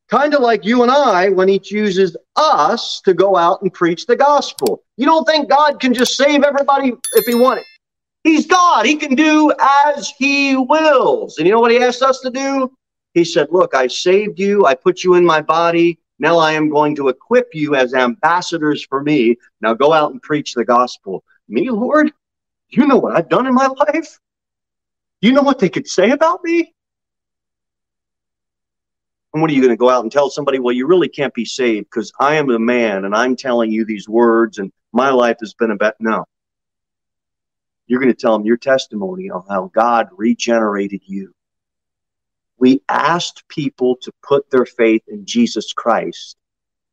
Kind 0.09 0.33
of 0.33 0.41
like 0.41 0.65
you 0.65 0.81
and 0.81 0.91
I 0.91 1.29
when 1.29 1.48
he 1.48 1.59
chooses 1.59 2.17
us 2.36 3.01
to 3.05 3.13
go 3.13 3.38
out 3.38 3.62
and 3.62 3.71
preach 3.71 4.07
the 4.07 4.15
gospel. 4.15 4.83
You 4.98 5.05
don't 5.05 5.25
think 5.25 5.50
God 5.50 5.79
can 5.79 5.93
just 5.93 6.17
save 6.17 6.43
everybody 6.43 6.93
if 7.13 7.25
he 7.25 7.36
wanted? 7.36 7.63
He's 8.24 8.48
God. 8.48 8.88
He 8.88 8.95
can 8.95 9.13
do 9.13 9.53
as 9.59 10.12
he 10.17 10.55
wills. 10.55 11.38
And 11.38 11.45
you 11.45 11.53
know 11.53 11.59
what 11.59 11.71
he 11.71 11.77
asked 11.77 12.01
us 12.01 12.19
to 12.21 12.31
do? 12.31 12.71
He 13.13 13.24
said, 13.24 13.48
Look, 13.51 13.75
I 13.75 13.88
saved 13.88 14.39
you. 14.39 14.65
I 14.65 14.74
put 14.74 15.03
you 15.03 15.13
in 15.13 15.24
my 15.24 15.41
body. 15.41 16.00
Now 16.19 16.38
I 16.38 16.51
am 16.51 16.69
going 16.69 16.95
to 16.97 17.07
equip 17.07 17.55
you 17.55 17.75
as 17.75 17.93
ambassadors 17.93 18.85
for 18.85 19.01
me. 19.01 19.38
Now 19.61 19.73
go 19.73 19.93
out 19.93 20.11
and 20.11 20.21
preach 20.21 20.53
the 20.53 20.65
gospel. 20.65 21.23
Me, 21.47 21.69
Lord? 21.69 22.11
You 22.69 22.85
know 22.85 22.97
what 22.97 23.15
I've 23.15 23.29
done 23.29 23.47
in 23.47 23.53
my 23.53 23.67
life? 23.67 24.19
You 25.21 25.31
know 25.31 25.41
what 25.41 25.59
they 25.59 25.69
could 25.69 25.88
say 25.88 26.11
about 26.11 26.43
me? 26.43 26.73
And 29.33 29.41
what 29.41 29.51
are 29.51 29.53
you 29.53 29.61
going 29.61 29.73
to 29.73 29.77
go 29.77 29.89
out 29.89 30.03
and 30.03 30.11
tell 30.11 30.29
somebody? 30.29 30.59
Well, 30.59 30.75
you 30.75 30.88
really 30.88 31.09
can't 31.09 31.33
be 31.33 31.45
saved 31.45 31.88
because 31.89 32.11
I 32.19 32.35
am 32.35 32.49
a 32.49 32.59
man 32.59 33.05
and 33.05 33.15
I'm 33.15 33.35
telling 33.35 33.71
you 33.71 33.85
these 33.85 34.09
words 34.09 34.57
and 34.57 34.71
my 34.91 35.11
life 35.11 35.38
has 35.39 35.53
been 35.53 35.71
about. 35.71 35.95
No. 35.99 36.25
You're 37.88 37.99
going 37.99 38.13
to 38.13 38.19
tell 38.19 38.38
them 38.38 38.45
your 38.45 38.57
testimony 38.57 39.29
of 39.29 39.45
how 39.47 39.71
God 39.73 40.09
regenerated 40.11 41.01
you. 41.05 41.33
We 42.59 42.81
asked 42.89 43.47
people 43.47 43.95
to 44.01 44.11
put 44.21 44.49
their 44.51 44.65
faith 44.65 45.03
in 45.07 45.25
Jesus 45.25 45.71
Christ. 45.71 46.35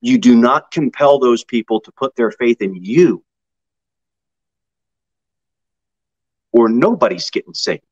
You 0.00 0.16
do 0.16 0.36
not 0.36 0.70
compel 0.70 1.18
those 1.18 1.42
people 1.42 1.80
to 1.80 1.92
put 1.92 2.14
their 2.14 2.30
faith 2.30 2.62
in 2.62 2.74
you, 2.76 3.24
or 6.52 6.68
nobody's 6.68 7.30
getting 7.30 7.54
saved. 7.54 7.82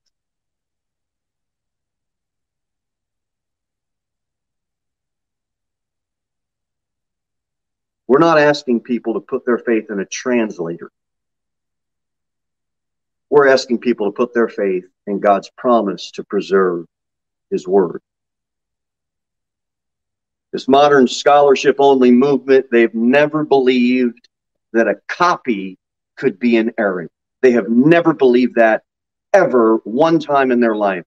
We're 8.07 8.19
not 8.19 8.39
asking 8.39 8.83
people 8.83 9.15
to 9.15 9.21
put 9.21 9.45
their 9.45 9.59
faith 9.59 9.91
in 9.91 9.99
a 9.99 10.05
translator. 10.05 10.93
We're 13.31 13.49
asking 13.49 13.79
people 13.79 14.07
to 14.07 14.13
put 14.13 14.33
their 14.33 14.49
faith 14.49 14.85
in 15.09 15.19
God's 15.19 15.51
promise 15.57 16.13
to 16.13 16.23
preserve 16.23 16.87
his 17.55 17.67
word. 17.67 18.03
This 20.53 20.69
modern 20.69 21.09
scholarship 21.09 21.77
only 21.79 22.11
movement, 22.11 22.67
they've 22.71 22.95
never 22.95 23.45
believed 23.45 24.29
that 24.73 24.89
a 24.89 24.97
copy 25.09 25.79
could 26.17 26.39
be 26.39 26.57
an 26.57 26.73
error. 26.79 27.09
They 27.41 27.53
have 27.53 27.69
never 27.69 28.13
believed 28.13 28.57
that 28.57 28.83
ever 29.33 29.77
one 29.85 30.19
time 30.19 30.51
in 30.51 30.61
their 30.61 30.77
life. 30.77 31.05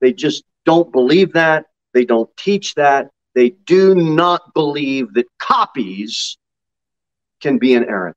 They 0.00 0.12
just 0.12 0.44
don't 0.64 0.90
believe 0.92 1.32
that. 1.34 1.66
They 1.92 2.04
don't 2.04 2.30
teach 2.36 2.74
that. 2.74 3.10
They 3.34 3.50
do 3.50 3.94
not 3.94 4.54
believe 4.54 5.14
that 5.14 5.26
copies 5.38 6.38
can 7.40 7.58
be 7.58 7.74
an 7.74 7.84
error. 7.84 8.14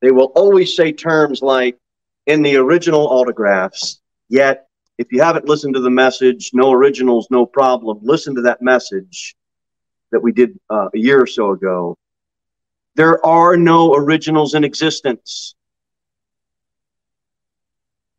They 0.00 0.10
will 0.10 0.32
always 0.34 0.76
say 0.76 0.92
terms 0.92 1.42
like, 1.42 1.78
in 2.26 2.42
the 2.42 2.56
original 2.56 3.08
autographs, 3.08 4.00
yet 4.28 4.67
if 4.98 5.12
you 5.12 5.22
haven't 5.22 5.48
listened 5.48 5.74
to 5.74 5.80
the 5.80 5.90
message, 5.90 6.50
no 6.52 6.72
originals, 6.72 7.28
no 7.30 7.46
problem. 7.46 8.00
Listen 8.02 8.34
to 8.34 8.42
that 8.42 8.60
message 8.60 9.36
that 10.10 10.20
we 10.20 10.32
did 10.32 10.58
uh, 10.68 10.88
a 10.92 10.98
year 10.98 11.22
or 11.22 11.26
so 11.26 11.52
ago. 11.52 11.96
There 12.96 13.24
are 13.24 13.56
no 13.56 13.94
originals 13.94 14.54
in 14.54 14.64
existence. 14.64 15.54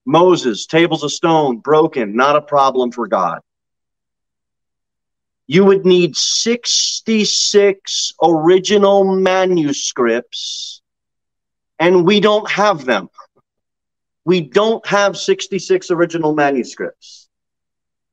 Moses, 0.05 0.65
tables 0.65 1.03
of 1.03 1.11
stone, 1.11 1.57
broken, 1.57 2.15
not 2.15 2.37
a 2.37 2.41
problem 2.41 2.91
for 2.91 3.07
God. 3.07 3.41
You 5.47 5.65
would 5.65 5.85
need 5.85 6.15
66 6.15 8.13
original 8.23 9.15
manuscripts, 9.15 10.81
and 11.77 12.05
we 12.05 12.19
don't 12.21 12.49
have 12.49 12.85
them. 12.85 13.09
We 14.29 14.41
don't 14.41 14.85
have 14.85 15.17
66 15.17 15.89
original 15.89 16.35
manuscripts. 16.35 17.29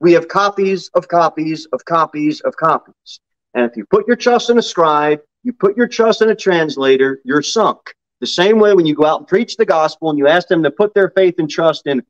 We 0.01 0.15
have 0.15 0.29
copies 0.29 0.89
of 0.95 1.09
copies 1.09 1.67
of 1.75 1.85
copies 1.85 2.41
of 2.41 2.57
copies. 2.57 3.21
And 3.53 3.71
if 3.71 3.77
you 3.77 3.85
put 3.85 4.07
your 4.07 4.17
trust 4.17 4.49
in 4.49 4.57
a 4.57 4.63
scribe, 4.63 5.21
you 5.43 5.53
put 5.53 5.77
your 5.77 5.87
trust 5.87 6.23
in 6.23 6.31
a 6.31 6.35
translator, 6.35 7.21
you're 7.23 7.43
sunk. 7.43 7.93
The 8.21 8.27
same 8.27 8.59
way 8.59 8.73
when 8.73 8.87
you 8.87 8.95
go 8.95 9.05
out 9.05 9.19
and 9.19 9.29
preach 9.29 9.59
the 9.59 9.67
gospel 9.67 10.09
and 10.09 10.19
you 10.19 10.27
ask 10.27 10.49
them 10.49 10.63
to 10.63 10.71
put 10.71 10.95
their 10.95 11.11
faith 11.11 11.35
and 11.37 11.51
trust 11.51 11.87
in 11.87 12.03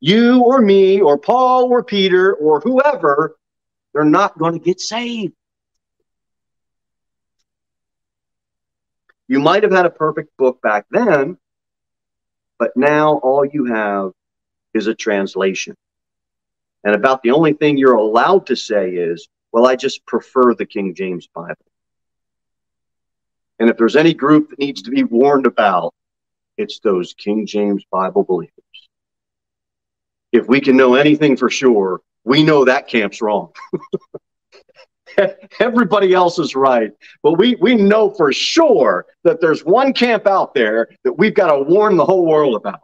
you 0.00 0.42
or 0.42 0.62
me 0.62 1.02
or 1.02 1.18
Paul 1.18 1.64
or 1.64 1.84
Peter 1.84 2.32
or 2.32 2.60
whoever, 2.60 3.36
they're 3.92 4.06
not 4.06 4.38
going 4.38 4.54
to 4.54 4.58
get 4.58 4.80
saved. 4.80 5.34
You 9.28 9.38
might 9.38 9.64
have 9.64 9.72
had 9.72 9.84
a 9.84 9.90
perfect 9.90 10.34
book 10.38 10.62
back 10.62 10.86
then, 10.90 11.36
but 12.58 12.76
now 12.76 13.18
all 13.18 13.44
you 13.44 13.66
have 13.66 14.12
is 14.72 14.86
a 14.86 14.94
translation. 14.94 15.76
And 16.84 16.94
about 16.94 17.22
the 17.22 17.30
only 17.30 17.54
thing 17.54 17.78
you're 17.78 17.94
allowed 17.94 18.46
to 18.46 18.56
say 18.56 18.90
is, 18.90 19.28
well, 19.52 19.66
I 19.66 19.76
just 19.76 20.04
prefer 20.06 20.54
the 20.54 20.66
King 20.66 20.94
James 20.94 21.26
Bible. 21.26 21.56
And 23.58 23.70
if 23.70 23.76
there's 23.76 23.96
any 23.96 24.14
group 24.14 24.50
that 24.50 24.58
needs 24.58 24.82
to 24.82 24.90
be 24.90 25.04
warned 25.04 25.46
about, 25.46 25.94
it's 26.56 26.80
those 26.80 27.14
King 27.14 27.46
James 27.46 27.84
Bible 27.90 28.24
believers. 28.24 28.52
If 30.32 30.48
we 30.48 30.60
can 30.60 30.76
know 30.76 30.94
anything 30.94 31.36
for 31.36 31.48
sure, 31.48 32.00
we 32.24 32.42
know 32.42 32.64
that 32.64 32.88
camp's 32.88 33.22
wrong. 33.22 33.52
Everybody 35.60 36.12
else 36.12 36.38
is 36.38 36.54
right. 36.54 36.92
But 37.22 37.32
we, 37.32 37.56
we 37.56 37.74
know 37.74 38.10
for 38.10 38.32
sure 38.32 39.06
that 39.22 39.40
there's 39.40 39.64
one 39.64 39.92
camp 39.92 40.26
out 40.26 40.54
there 40.54 40.88
that 41.04 41.12
we've 41.12 41.34
got 41.34 41.52
to 41.52 41.62
warn 41.62 41.96
the 41.96 42.04
whole 42.04 42.26
world 42.26 42.54
about. 42.54 42.80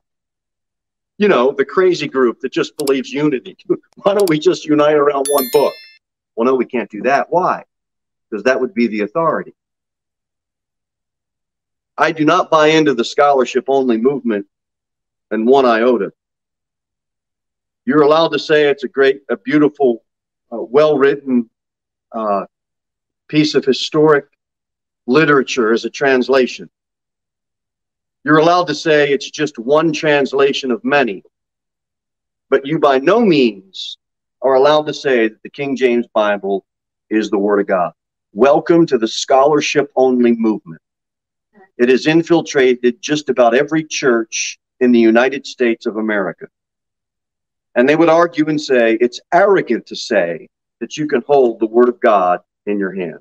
You 1.19 1.29
know, 1.29 1.53
the 1.53 1.65
crazy 1.65 2.09
group 2.09 2.41
that 2.41 2.53
just 2.53 2.77
believes 2.79 3.11
unity. 3.13 3.57
Why 4.03 4.15
don't 4.15 4.31
we 4.31 4.39
just 4.39 4.65
unite 4.65 4.97
around 4.97 5.27
one 5.31 5.49
book? 5.53 5.75
Well, 6.35 6.47
no, 6.47 6.55
we 6.55 6.65
can't 6.65 6.91
do 6.91 7.03
that. 7.03 7.27
Why? 7.31 7.65
Because 8.31 8.45
that 8.45 8.61
would 8.61 8.73
be 8.73 8.87
the 8.87 9.03
authority. 9.03 9.55
I 11.99 12.13
do 12.13 12.25
not 12.25 12.51
buy 12.51 12.69
into 12.69 12.95
the 12.95 13.05
scholarship 13.05 13.67
only 13.69 13.99
movement 13.99 14.47
and 15.31 15.47
one 15.47 15.67
iota. 15.67 16.13
You're 17.85 18.03
allowed 18.03 18.29
to 18.29 18.39
say 18.39 18.69
it's 18.71 18.85
a 18.85 18.89
great, 18.89 19.21
a 19.29 19.37
beautiful, 19.37 20.03
uh, 20.51 20.63
well 20.63 20.97
written, 20.97 21.50
uh, 22.13 22.45
piece 23.29 23.55
of 23.55 23.65
historic 23.65 24.27
literature 25.07 25.73
as 25.73 25.85
a 25.85 25.91
translation. 25.91 26.69
You're 28.25 28.39
allowed 28.39 28.67
to 28.67 28.75
say 28.75 29.11
it's 29.11 29.31
just 29.31 29.59
one 29.59 29.93
translation 29.93 30.71
of 30.71 30.85
many, 30.85 31.23
but 32.49 32.67
you 32.67 32.79
by 32.79 32.99
no 32.99 33.21
means 33.21 33.97
are 34.43 34.55
allowed 34.55 34.87
to 34.87 34.95
say 34.95 35.29
that 35.29 35.43
the 35.43 35.51
King 35.51 35.77
James 35.77 36.07
Bible 36.15 36.65
is 37.09 37.31
the 37.31 37.39
Word 37.39 37.61
of 37.61 37.67
God. 37.67 37.93
Welcome 38.33 38.87
to 38.87 38.99
the 38.99 39.09
scholarship 39.09 39.91
only 39.97 40.33
movement. 40.33 40.81
It 41.79 41.89
has 41.89 42.07
infiltrated 42.07 43.01
just 43.01 43.29
about 43.29 43.55
every 43.55 43.85
church 43.85 44.59
in 44.81 44.93
the 44.93 45.01
United 45.01 45.47
States 45.47 45.87
of 45.87 45.97
America. 45.97 46.47
And 47.75 47.89
they 47.89 47.97
would 47.97 48.09
argue 48.09 48.49
and 48.49 48.61
say 48.61 48.99
it's 49.01 49.21
arrogant 49.33 49.87
to 49.87 49.97
say 49.97 50.49
that 50.81 50.97
you 50.97 51.07
can 51.07 51.23
hold 51.27 51.61
the 51.61 51.67
Word 51.67 51.89
of 51.89 52.01
God 52.01 52.41
in 52.67 52.79
your 52.79 52.93
hand. 52.93 53.21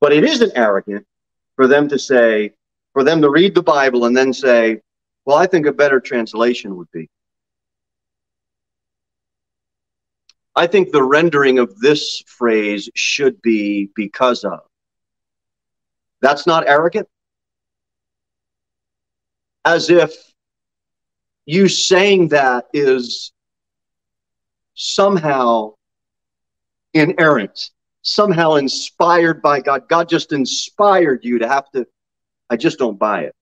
But 0.00 0.12
it 0.12 0.24
isn't 0.24 0.52
arrogant 0.56 1.06
for 1.56 1.66
them 1.66 1.88
to 1.88 1.98
say, 1.98 2.54
for 2.92 3.04
them 3.04 3.20
to 3.22 3.30
read 3.30 3.54
the 3.54 3.62
Bible 3.62 4.06
and 4.06 4.16
then 4.16 4.32
say, 4.32 4.80
well, 5.24 5.36
I 5.36 5.46
think 5.46 5.66
a 5.66 5.72
better 5.72 6.00
translation 6.00 6.76
would 6.76 6.90
be. 6.90 7.08
I 10.56 10.66
think 10.66 10.90
the 10.90 11.02
rendering 11.02 11.58
of 11.58 11.78
this 11.78 12.22
phrase 12.26 12.88
should 12.94 13.40
be 13.42 13.90
because 13.94 14.44
of. 14.44 14.60
That's 16.20 16.46
not 16.46 16.66
arrogant. 16.66 17.08
As 19.64 19.90
if 19.90 20.12
you 21.46 21.68
saying 21.68 22.28
that 22.28 22.66
is 22.72 23.32
somehow 24.74 25.74
inerrant, 26.94 27.70
somehow 28.02 28.54
inspired 28.54 29.42
by 29.42 29.60
God. 29.60 29.88
God 29.88 30.08
just 30.08 30.32
inspired 30.32 31.24
you 31.24 31.38
to 31.38 31.48
have 31.48 31.70
to. 31.72 31.86
I 32.48 32.56
just 32.56 32.78
don't 32.78 32.98
buy 32.98 33.22
it. 33.22 33.34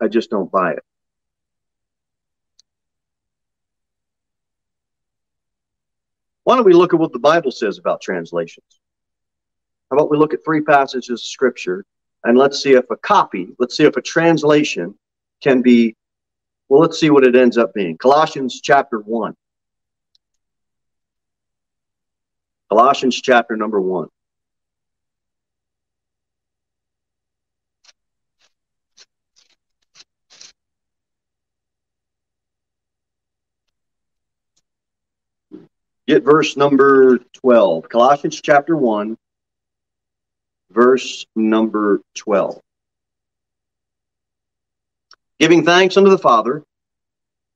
I 0.00 0.08
just 0.08 0.30
don't 0.30 0.50
buy 0.50 0.72
it. 0.72 0.82
Why 6.44 6.54
don't 6.54 6.64
we 6.64 6.74
look 6.74 6.94
at 6.94 7.00
what 7.00 7.12
the 7.12 7.18
Bible 7.18 7.50
says 7.50 7.78
about 7.78 8.00
translations? 8.00 8.80
How 9.90 9.96
about 9.96 10.10
we 10.10 10.16
look 10.16 10.34
at 10.34 10.44
three 10.44 10.60
passages 10.60 11.10
of 11.10 11.20
Scripture 11.20 11.84
and 12.24 12.36
let's 12.36 12.62
see 12.62 12.72
if 12.72 12.90
a 12.90 12.96
copy, 12.96 13.48
let's 13.58 13.76
see 13.76 13.84
if 13.84 13.96
a 13.96 14.02
translation 14.02 14.94
can 15.42 15.62
be, 15.62 15.96
well, 16.68 16.80
let's 16.80 16.98
see 16.98 17.10
what 17.10 17.24
it 17.24 17.36
ends 17.36 17.58
up 17.58 17.72
being. 17.74 17.96
Colossians 17.98 18.60
chapter 18.60 18.98
1. 19.00 19.34
Colossians 22.68 23.20
chapter 23.20 23.56
number 23.56 23.80
1. 23.80 24.08
Get 36.08 36.24
verse 36.24 36.56
number 36.56 37.18
12. 37.18 37.88
Colossians 37.88 38.40
chapter 38.40 38.76
1, 38.76 39.16
verse 40.70 41.26
number 41.34 42.00
12. 42.14 42.60
Giving 45.40 45.64
thanks 45.64 45.96
unto 45.96 46.10
the 46.10 46.18
Father, 46.18 46.62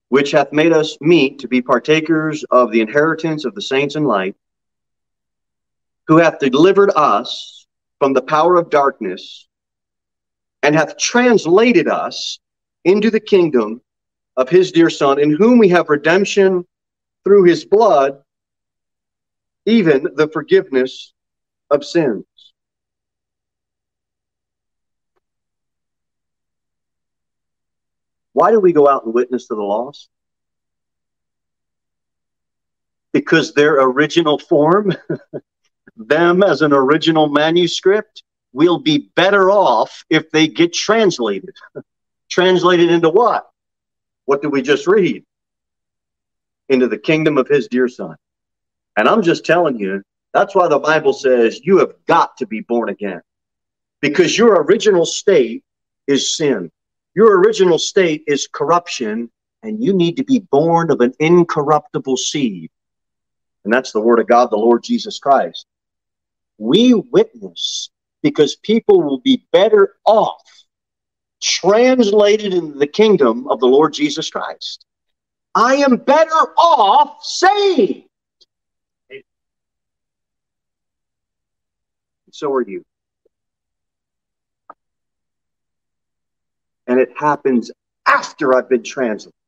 which 0.08 0.32
hath 0.32 0.52
made 0.52 0.72
us 0.72 0.98
meet 1.00 1.38
to 1.38 1.48
be 1.48 1.62
partakers 1.62 2.44
of 2.50 2.72
the 2.72 2.80
inheritance 2.80 3.44
of 3.44 3.54
the 3.54 3.62
saints 3.62 3.94
in 3.94 4.04
light, 4.04 4.34
who 6.10 6.16
hath 6.16 6.40
delivered 6.40 6.90
us 6.96 7.68
from 8.00 8.12
the 8.12 8.20
power 8.20 8.56
of 8.56 8.68
darkness, 8.68 9.46
and 10.64 10.74
hath 10.74 10.98
translated 10.98 11.86
us 11.86 12.40
into 12.84 13.12
the 13.12 13.20
kingdom 13.20 13.80
of 14.36 14.48
his 14.48 14.72
dear 14.72 14.90
Son, 14.90 15.20
in 15.20 15.30
whom 15.30 15.56
we 15.56 15.68
have 15.68 15.88
redemption 15.88 16.66
through 17.22 17.44
his 17.44 17.64
blood 17.64 18.20
even 19.66 20.08
the 20.16 20.26
forgiveness 20.26 21.12
of 21.70 21.84
sins. 21.84 22.24
Why 28.32 28.50
do 28.50 28.58
we 28.58 28.72
go 28.72 28.88
out 28.88 29.04
and 29.04 29.14
witness 29.14 29.46
to 29.46 29.54
the 29.54 29.62
lost? 29.62 30.08
Because 33.12 33.54
their 33.54 33.80
original 33.80 34.40
form, 34.40 34.92
them 35.96 36.42
as 36.42 36.62
an 36.62 36.72
original 36.72 37.28
manuscript, 37.28 38.22
we'll 38.52 38.78
be 38.78 39.10
better 39.14 39.50
off 39.50 40.04
if 40.10 40.30
they 40.30 40.48
get 40.48 40.72
translated. 40.72 41.54
translated 42.30 42.90
into 42.90 43.10
what? 43.10 43.50
What 44.24 44.42
did 44.42 44.52
we 44.52 44.62
just 44.62 44.86
read? 44.86 45.24
Into 46.68 46.86
the 46.86 46.98
kingdom 46.98 47.36
of 47.36 47.48
his 47.48 47.68
dear 47.68 47.88
son. 47.88 48.16
And 48.96 49.08
I'm 49.08 49.22
just 49.22 49.44
telling 49.44 49.78
you, 49.78 50.02
that's 50.32 50.54
why 50.54 50.68
the 50.68 50.78
Bible 50.78 51.12
says 51.12 51.60
you 51.64 51.78
have 51.78 51.94
got 52.06 52.36
to 52.36 52.46
be 52.46 52.60
born 52.60 52.88
again. 52.88 53.20
Because 54.00 54.38
your 54.38 54.62
original 54.62 55.04
state 55.04 55.64
is 56.06 56.36
sin. 56.36 56.70
Your 57.14 57.38
original 57.40 57.78
state 57.78 58.22
is 58.26 58.46
corruption, 58.46 59.30
and 59.62 59.82
you 59.82 59.92
need 59.92 60.16
to 60.16 60.24
be 60.24 60.38
born 60.38 60.90
of 60.90 61.00
an 61.00 61.12
incorruptible 61.18 62.16
seed. 62.16 62.70
And 63.64 63.72
that's 63.72 63.92
the 63.92 64.00
word 64.00 64.20
of 64.20 64.26
God, 64.26 64.50
the 64.50 64.56
Lord 64.56 64.82
Jesus 64.82 65.18
Christ. 65.18 65.66
We 66.60 66.92
witness 66.92 67.88
because 68.22 68.54
people 68.56 69.00
will 69.00 69.20
be 69.20 69.46
better 69.50 69.96
off 70.04 70.42
translated 71.42 72.52
into 72.52 72.78
the 72.78 72.86
kingdom 72.86 73.48
of 73.48 73.60
the 73.60 73.66
Lord 73.66 73.94
Jesus 73.94 74.28
Christ. 74.28 74.84
I 75.54 75.76
am 75.76 75.96
better 75.96 76.30
off 76.58 77.24
saved. 77.24 78.04
And 79.08 79.22
So 82.30 82.52
are 82.52 82.60
you. 82.60 82.84
And 86.86 87.00
it 87.00 87.08
happens 87.16 87.70
after 88.06 88.54
I've 88.54 88.68
been 88.68 88.82
translated. 88.82 89.39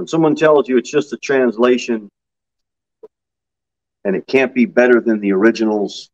When 0.00 0.08
someone 0.08 0.34
tells 0.34 0.66
you 0.66 0.78
it's 0.78 0.90
just 0.90 1.12
a 1.12 1.18
translation 1.18 2.08
and 4.02 4.16
it 4.16 4.26
can't 4.26 4.54
be 4.54 4.64
better 4.64 4.98
than 4.98 5.20
the 5.20 5.32
originals, 5.32 6.08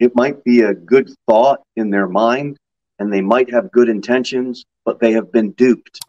it 0.00 0.16
might 0.16 0.42
be 0.44 0.62
a 0.62 0.72
good 0.72 1.10
thought 1.28 1.60
in 1.76 1.90
their 1.90 2.08
mind 2.08 2.56
and 2.98 3.12
they 3.12 3.20
might 3.20 3.50
have 3.50 3.70
good 3.70 3.90
intentions, 3.90 4.64
but 4.86 4.98
they 4.98 5.12
have 5.12 5.30
been 5.30 5.50
duped. 5.50 6.00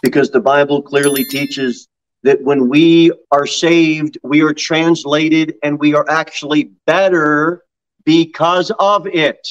Because 0.00 0.30
the 0.30 0.40
Bible 0.40 0.80
clearly 0.80 1.26
teaches 1.26 1.86
that 2.22 2.40
when 2.40 2.70
we 2.70 3.12
are 3.30 3.46
saved, 3.46 4.16
we 4.22 4.40
are 4.40 4.54
translated 4.54 5.56
and 5.62 5.78
we 5.78 5.92
are 5.92 6.08
actually 6.08 6.70
better 6.86 7.62
because 8.06 8.72
of 8.78 9.06
it. 9.06 9.46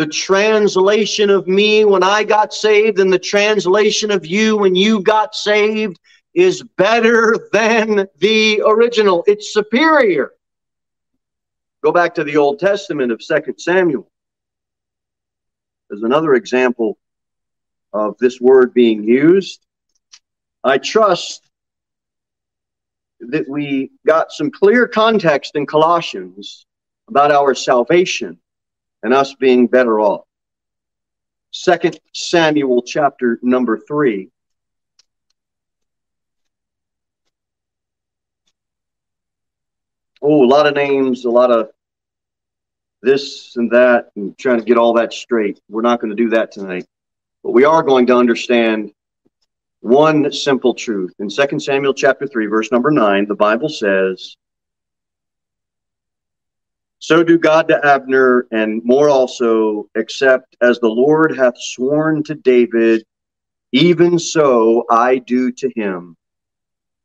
The 0.00 0.06
translation 0.06 1.28
of 1.28 1.46
me 1.46 1.84
when 1.84 2.02
I 2.02 2.24
got 2.24 2.54
saved 2.54 3.00
and 3.00 3.12
the 3.12 3.18
translation 3.18 4.10
of 4.10 4.24
you 4.24 4.56
when 4.56 4.74
you 4.74 5.02
got 5.02 5.34
saved 5.34 6.00
is 6.32 6.62
better 6.78 7.50
than 7.52 8.08
the 8.16 8.62
original. 8.66 9.22
It's 9.26 9.52
superior. 9.52 10.32
Go 11.84 11.92
back 11.92 12.14
to 12.14 12.24
the 12.24 12.38
Old 12.38 12.60
Testament 12.60 13.12
of 13.12 13.22
Second 13.22 13.58
Samuel. 13.58 14.10
There's 15.90 16.02
another 16.02 16.32
example 16.32 16.96
of 17.92 18.16
this 18.16 18.40
word 18.40 18.72
being 18.72 19.04
used. 19.04 19.60
I 20.64 20.78
trust 20.78 21.42
that 23.20 23.46
we 23.46 23.90
got 24.06 24.32
some 24.32 24.50
clear 24.50 24.88
context 24.88 25.56
in 25.56 25.66
Colossians 25.66 26.64
about 27.06 27.30
our 27.30 27.54
salvation 27.54 28.38
and 29.02 29.14
us 29.14 29.34
being 29.34 29.66
better 29.66 30.00
off. 30.00 30.24
Second 31.52 31.98
Samuel 32.12 32.82
chapter 32.82 33.38
number 33.42 33.78
three. 33.78 34.30
Oh, 40.22 40.44
a 40.44 40.46
lot 40.46 40.66
of 40.66 40.74
names, 40.74 41.24
a 41.24 41.30
lot 41.30 41.50
of 41.50 41.70
this 43.02 43.56
and 43.56 43.70
that, 43.70 44.10
and 44.16 44.36
trying 44.38 44.58
to 44.58 44.64
get 44.64 44.76
all 44.76 44.92
that 44.94 45.12
straight. 45.12 45.60
We're 45.68 45.80
not 45.82 46.00
going 46.00 46.10
to 46.10 46.22
do 46.22 46.30
that 46.30 46.52
tonight. 46.52 46.86
But 47.42 47.52
we 47.52 47.64
are 47.64 47.82
going 47.82 48.06
to 48.08 48.16
understand 48.16 48.92
one 49.80 50.30
simple 50.30 50.74
truth. 50.74 51.14
In 51.18 51.30
2 51.30 51.58
Samuel 51.58 51.94
chapter 51.94 52.26
3, 52.26 52.46
verse 52.46 52.70
number 52.70 52.90
9, 52.90 53.26
the 53.26 53.34
Bible 53.34 53.70
says, 53.70 54.36
So 57.00 57.24
do 57.24 57.38
God 57.38 57.66
to 57.68 57.84
Abner, 57.84 58.46
and 58.52 58.84
more 58.84 59.08
also, 59.08 59.88
except 59.94 60.54
as 60.60 60.78
the 60.78 60.88
Lord 60.88 61.34
hath 61.34 61.54
sworn 61.56 62.22
to 62.24 62.34
David, 62.34 63.04
even 63.72 64.18
so 64.18 64.84
I 64.90 65.16
do 65.16 65.50
to 65.50 65.70
him, 65.74 66.14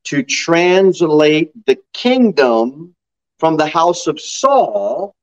to 0.05 0.21
translate 0.21 1.51
the 1.65 1.77
kingdom 1.93 2.93
from 3.39 3.55
the 3.55 3.67
house 3.67 4.05
of 4.05 4.19
Saul 4.19 5.15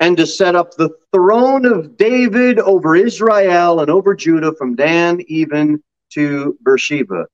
and 0.00 0.16
to 0.16 0.26
set 0.26 0.56
up 0.56 0.74
the 0.74 0.90
throne 1.12 1.66
of 1.66 1.98
David 1.98 2.58
over 2.58 2.96
Israel 2.96 3.80
and 3.80 3.90
over 3.90 4.14
Judah 4.14 4.54
from 4.56 4.76
Dan 4.76 5.20
even 5.28 5.82
to 6.14 6.58
Beersheba. 6.62 7.26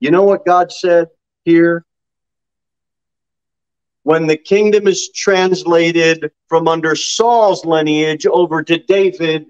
You 0.00 0.10
know 0.10 0.24
what 0.24 0.46
God 0.46 0.72
said 0.72 1.08
here? 1.44 1.84
When 4.08 4.26
the 4.26 4.38
kingdom 4.38 4.86
is 4.86 5.10
translated 5.10 6.30
from 6.48 6.66
under 6.66 6.96
Saul's 6.96 7.66
lineage 7.66 8.24
over 8.24 8.62
to 8.62 8.78
David, 8.78 9.48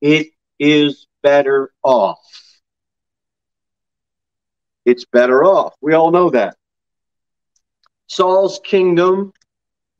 it 0.00 0.28
is 0.60 1.08
better 1.20 1.72
off. 1.82 2.20
It's 4.84 5.04
better 5.04 5.42
off. 5.42 5.74
We 5.80 5.94
all 5.94 6.12
know 6.12 6.30
that. 6.30 6.56
Saul's 8.06 8.60
kingdom 8.62 9.32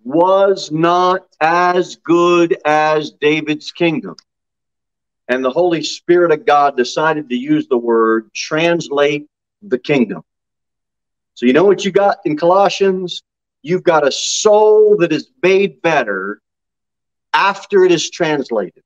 was 0.04 0.70
not 0.70 1.26
as 1.40 1.96
good 1.96 2.56
as 2.64 3.10
David's 3.10 3.72
kingdom 3.72 4.14
and 5.26 5.44
the 5.44 5.50
Holy 5.50 5.82
Spirit 5.82 6.30
of 6.30 6.46
God 6.46 6.76
decided 6.76 7.28
to 7.30 7.34
use 7.34 7.66
the 7.66 7.76
word 7.76 8.32
translate 8.32 9.26
the 9.60 9.76
kingdom. 9.76 10.22
So 11.34 11.46
you 11.46 11.52
know 11.52 11.64
what 11.64 11.84
you 11.84 11.90
got 11.90 12.18
in 12.24 12.36
Colossians? 12.36 13.24
You've 13.62 13.82
got 13.82 14.06
a 14.06 14.12
soul 14.12 14.96
that 14.98 15.12
is 15.12 15.30
made 15.42 15.82
better 15.82 16.40
after 17.32 17.84
it 17.84 17.92
is 17.92 18.10
translated. 18.10 18.82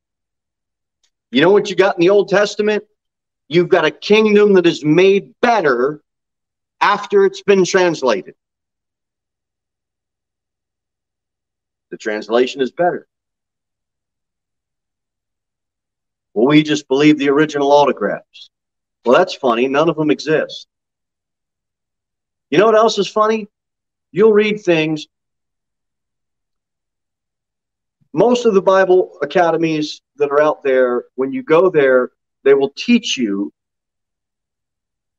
You 1.30 1.40
know 1.40 1.50
what 1.50 1.70
you 1.70 1.76
got 1.76 1.96
in 1.96 2.00
the 2.00 2.10
Old 2.10 2.28
Testament? 2.28 2.84
You've 3.48 3.68
got 3.68 3.84
a 3.84 3.90
kingdom 3.90 4.54
that 4.54 4.66
is 4.66 4.84
made 4.84 5.34
better 5.40 6.02
after 6.80 7.24
it's 7.24 7.42
been 7.42 7.64
translated. 7.64 8.34
The 11.90 11.96
translation 11.98 12.60
is 12.62 12.70
better. 12.70 13.06
Well, 16.34 16.46
we 16.46 16.62
just 16.62 16.88
believe 16.88 17.18
the 17.18 17.28
original 17.28 17.72
autographs. 17.72 18.50
Well, 19.04 19.16
that's 19.16 19.34
funny. 19.34 19.68
None 19.68 19.88
of 19.88 19.96
them 19.96 20.10
exist. 20.10 20.66
You 22.50 22.58
know 22.58 22.66
what 22.66 22.74
else 22.74 22.98
is 22.98 23.08
funny? 23.08 23.48
You'll 24.12 24.34
read 24.34 24.60
things. 24.60 25.06
Most 28.12 28.44
of 28.44 28.52
the 28.52 28.60
Bible 28.60 29.18
academies 29.22 30.02
that 30.16 30.30
are 30.30 30.42
out 30.42 30.62
there, 30.62 31.04
when 31.14 31.32
you 31.32 31.42
go 31.42 31.70
there, 31.70 32.10
they 32.44 32.52
will 32.52 32.70
teach 32.76 33.16
you 33.16 33.50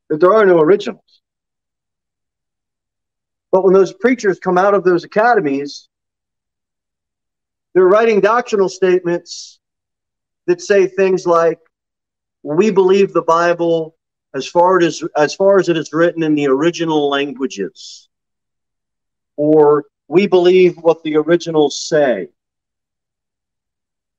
that 0.09 0.19
there 0.19 0.33
are 0.33 0.45
no 0.45 0.59
originals. 0.59 1.21
But 3.51 3.63
when 3.63 3.73
those 3.73 3.93
preachers 3.93 4.39
come 4.39 4.59
out 4.59 4.75
of 4.75 4.83
those 4.83 5.03
academies, 5.03 5.89
they're 7.73 7.87
writing 7.87 8.19
doctrinal 8.19 8.69
statements 8.69 9.59
that 10.45 10.61
say 10.61 10.85
things 10.85 11.25
like, 11.25 11.59
we 12.43 12.69
believe 12.69 13.11
the 13.11 13.21
Bible 13.23 13.95
as 14.35 14.45
far 14.45 14.79
as 14.81 15.03
as 15.15 15.33
far 15.33 15.59
as 15.59 15.69
it 15.69 15.77
is 15.77 15.93
written 15.93 16.21
in 16.23 16.35
the 16.35 16.47
original 16.47 17.09
languages 17.09 18.09
or 19.35 19.85
we 20.07 20.27
believe 20.27 20.77
what 20.77 21.03
the 21.03 21.15
originals 21.15 21.79
say. 21.79 22.29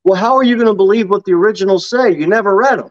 Well 0.05 0.17
how 0.17 0.37
are 0.37 0.43
you 0.43 0.57
going 0.57 0.69
to 0.69 0.75
believe 0.75 1.11
what 1.11 1.25
the 1.25 1.33
originals 1.33 1.89
say? 1.89 2.15
You 2.15 2.27
never 2.27 2.55
read 2.55 2.79
them 2.79 2.91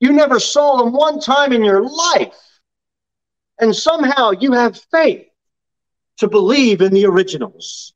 you 0.00 0.12
never 0.12 0.38
saw 0.38 0.76
them 0.76 0.92
one 0.92 1.20
time 1.20 1.52
in 1.52 1.64
your 1.64 1.82
life. 1.82 2.36
And 3.58 3.74
somehow 3.74 4.32
you 4.32 4.52
have 4.52 4.78
faith 4.90 5.26
to 6.18 6.28
believe 6.28 6.82
in 6.82 6.92
the 6.92 7.06
originals. 7.06 7.94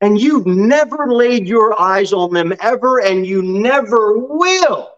And 0.00 0.20
you've 0.20 0.46
never 0.46 1.12
laid 1.12 1.46
your 1.46 1.78
eyes 1.80 2.12
on 2.12 2.32
them 2.32 2.52
ever 2.60 3.00
and 3.00 3.26
you 3.26 3.42
never 3.42 4.18
will 4.18 4.95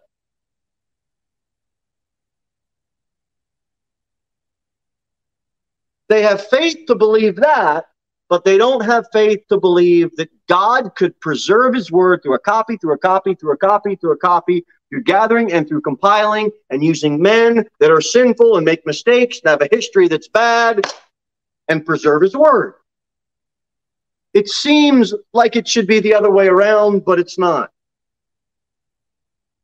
They 6.09 6.23
have 6.23 6.47
faith 6.47 6.87
to 6.87 6.95
believe 6.95 7.35
that, 7.37 7.85
but 8.29 8.43
they 8.43 8.57
don't 8.57 8.83
have 8.83 9.05
faith 9.13 9.41
to 9.49 9.59
believe 9.59 10.15
that 10.17 10.29
God 10.47 10.95
could 10.95 11.19
preserve 11.19 11.75
his 11.75 11.91
word 11.91 12.21
through 12.23 12.33
a 12.33 12.39
copy, 12.39 12.77
through 12.77 12.93
a 12.93 12.97
copy, 12.97 13.35
through 13.35 13.53
a 13.53 13.57
copy, 13.57 13.95
through 13.95 14.13
a 14.13 14.17
copy, 14.17 14.65
through 14.89 15.03
gathering 15.03 15.53
and 15.53 15.67
through 15.67 15.81
compiling 15.81 16.49
and 16.71 16.83
using 16.83 17.21
men 17.21 17.63
that 17.79 17.91
are 17.91 18.01
sinful 18.01 18.57
and 18.57 18.65
make 18.65 18.85
mistakes 18.87 19.39
and 19.39 19.49
have 19.51 19.61
a 19.61 19.69
history 19.71 20.07
that's 20.07 20.27
bad 20.27 20.81
and 21.67 21.85
preserve 21.85 22.23
his 22.23 22.35
word. 22.35 22.73
It 24.33 24.49
seems 24.49 25.13
like 25.33 25.55
it 25.55 25.67
should 25.67 25.87
be 25.87 25.99
the 25.99 26.15
other 26.15 26.31
way 26.31 26.47
around, 26.47 27.05
but 27.05 27.19
it's 27.19 27.37
not. 27.37 27.71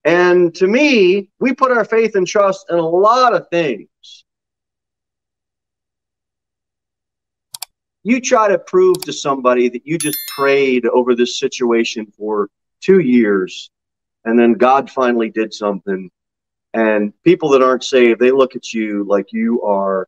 And 0.03 0.53
to 0.55 0.67
me, 0.67 1.31
we 1.39 1.53
put 1.53 1.71
our 1.71 1.85
faith 1.85 2.15
and 2.15 2.27
trust 2.27 2.67
in 2.69 2.77
a 2.77 2.87
lot 2.87 3.33
of 3.33 3.47
things 3.49 3.87
you 8.05 8.21
try 8.21 8.47
to 8.47 8.57
prove 8.57 9.01
to 9.01 9.11
somebody 9.11 9.67
that 9.67 9.85
you 9.85 9.97
just 9.97 10.17
prayed 10.37 10.85
over 10.85 11.15
this 11.15 11.39
situation 11.39 12.05
for 12.17 12.49
two 12.79 12.99
years 12.99 13.69
and 14.25 14.37
then 14.37 14.53
God 14.53 14.89
finally 14.89 15.29
did 15.29 15.53
something. 15.53 16.09
And 16.73 17.13
people 17.23 17.49
that 17.49 17.61
aren't 17.61 17.83
saved, 17.83 18.19
they 18.19 18.31
look 18.31 18.55
at 18.55 18.73
you 18.73 19.05
like 19.07 19.31
you 19.31 19.61
are, 19.61 20.07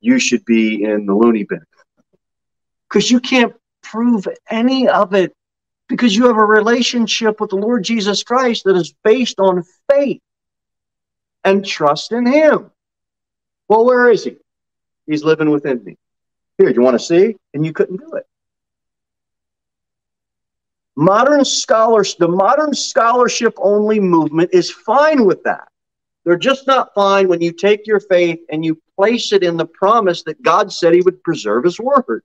you 0.00 0.18
should 0.18 0.44
be 0.44 0.82
in 0.82 1.06
the 1.06 1.14
loony 1.14 1.44
bin. 1.44 1.64
Because 2.88 3.10
you 3.10 3.20
can't 3.20 3.54
prove 3.82 4.28
any 4.50 4.88
of 4.88 5.14
it 5.14 5.34
because 5.88 6.14
you 6.14 6.26
have 6.26 6.36
a 6.36 6.44
relationship 6.44 7.40
with 7.40 7.50
the 7.50 7.56
Lord 7.56 7.84
Jesus 7.84 8.22
Christ 8.22 8.64
that 8.64 8.76
is 8.76 8.94
based 9.02 9.38
on 9.38 9.64
faith 9.90 10.20
and 11.42 11.64
trust 11.64 12.12
in 12.12 12.26
Him. 12.26 12.70
Well, 13.68 13.84
where 13.84 14.10
is 14.10 14.24
He? 14.24 14.36
He's 15.06 15.24
living 15.24 15.50
within 15.50 15.82
me. 15.84 15.96
Here, 16.58 16.70
you 16.70 16.82
want 16.82 16.98
to 16.98 17.04
see? 17.04 17.36
And 17.52 17.64
you 17.64 17.72
couldn't 17.72 17.96
do 17.96 18.14
it. 18.14 18.26
Modern 20.96 21.44
scholars, 21.44 22.14
the 22.14 22.28
modern 22.28 22.72
scholarship 22.72 23.54
only 23.58 23.98
movement 23.98 24.50
is 24.52 24.70
fine 24.70 25.24
with 25.24 25.42
that. 25.42 25.68
They're 26.24 26.36
just 26.36 26.66
not 26.66 26.94
fine 26.94 27.28
when 27.28 27.40
you 27.40 27.52
take 27.52 27.86
your 27.86 28.00
faith 28.00 28.40
and 28.48 28.64
you 28.64 28.80
place 28.96 29.32
it 29.32 29.42
in 29.42 29.56
the 29.56 29.66
promise 29.66 30.22
that 30.22 30.40
God 30.42 30.72
said 30.72 30.94
he 30.94 31.02
would 31.02 31.22
preserve 31.22 31.64
his 31.64 31.80
word. 31.80 32.22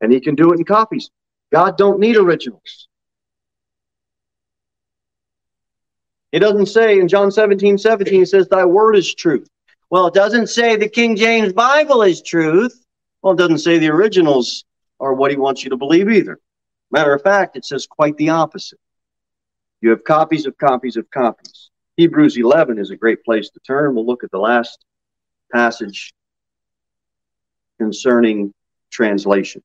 And 0.00 0.12
he 0.12 0.20
can 0.20 0.34
do 0.34 0.52
it 0.52 0.58
in 0.58 0.64
copies. 0.64 1.10
God 1.52 1.78
don't 1.78 2.00
need 2.00 2.16
originals. 2.16 2.88
He 6.32 6.38
doesn't 6.38 6.66
say 6.66 6.98
in 6.98 7.08
John 7.08 7.30
17, 7.30 7.78
17, 7.78 8.12
he 8.12 8.24
says, 8.24 8.48
Thy 8.48 8.64
word 8.64 8.96
is 8.96 9.14
truth. 9.14 9.48
Well, 9.92 10.06
it 10.06 10.14
doesn't 10.14 10.46
say 10.46 10.76
the 10.76 10.88
King 10.88 11.16
James 11.16 11.52
Bible 11.52 12.00
is 12.00 12.22
truth. 12.22 12.82
Well, 13.20 13.34
it 13.34 13.36
doesn't 13.36 13.58
say 13.58 13.76
the 13.76 13.90
originals 13.90 14.64
are 14.98 15.12
what 15.12 15.30
he 15.30 15.36
wants 15.36 15.64
you 15.64 15.68
to 15.68 15.76
believe 15.76 16.08
either. 16.08 16.38
Matter 16.90 17.12
of 17.12 17.20
fact, 17.20 17.56
it 17.56 17.66
says 17.66 17.86
quite 17.86 18.16
the 18.16 18.30
opposite. 18.30 18.78
You 19.82 19.90
have 19.90 20.02
copies 20.02 20.46
of 20.46 20.56
copies 20.56 20.96
of 20.96 21.10
copies. 21.10 21.68
Hebrews 21.98 22.38
11 22.38 22.78
is 22.78 22.90
a 22.90 22.96
great 22.96 23.22
place 23.22 23.50
to 23.50 23.60
turn. 23.60 23.94
We'll 23.94 24.06
look 24.06 24.24
at 24.24 24.30
the 24.30 24.38
last 24.38 24.82
passage 25.52 26.14
concerning 27.78 28.54
translation. 28.90 29.62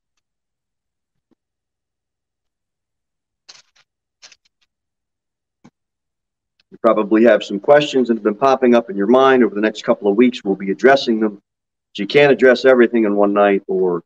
You 6.78 6.94
probably 6.94 7.24
have 7.24 7.44
some 7.44 7.60
questions 7.60 8.08
that 8.08 8.18
have 8.18 8.24
been 8.24 8.36
popping 8.36 8.76
up 8.76 8.92
in 8.92 8.96
your 8.96 9.08
mind 9.08 9.44
over 9.44 9.56
the 9.56 9.62
next 9.62 9.84
couple 9.84 10.12
of 10.12 10.16
weeks. 10.16 10.44
We'll 10.44 10.56
be 10.56 10.70
addressing 10.70 11.20
them. 11.20 11.34
But 11.34 11.98
you 11.98 12.06
can't 12.06 12.32
address 12.32 12.66
everything 12.66 13.06
in 13.06 13.16
one 13.16 13.34
night, 13.34 13.64
or 13.68 14.04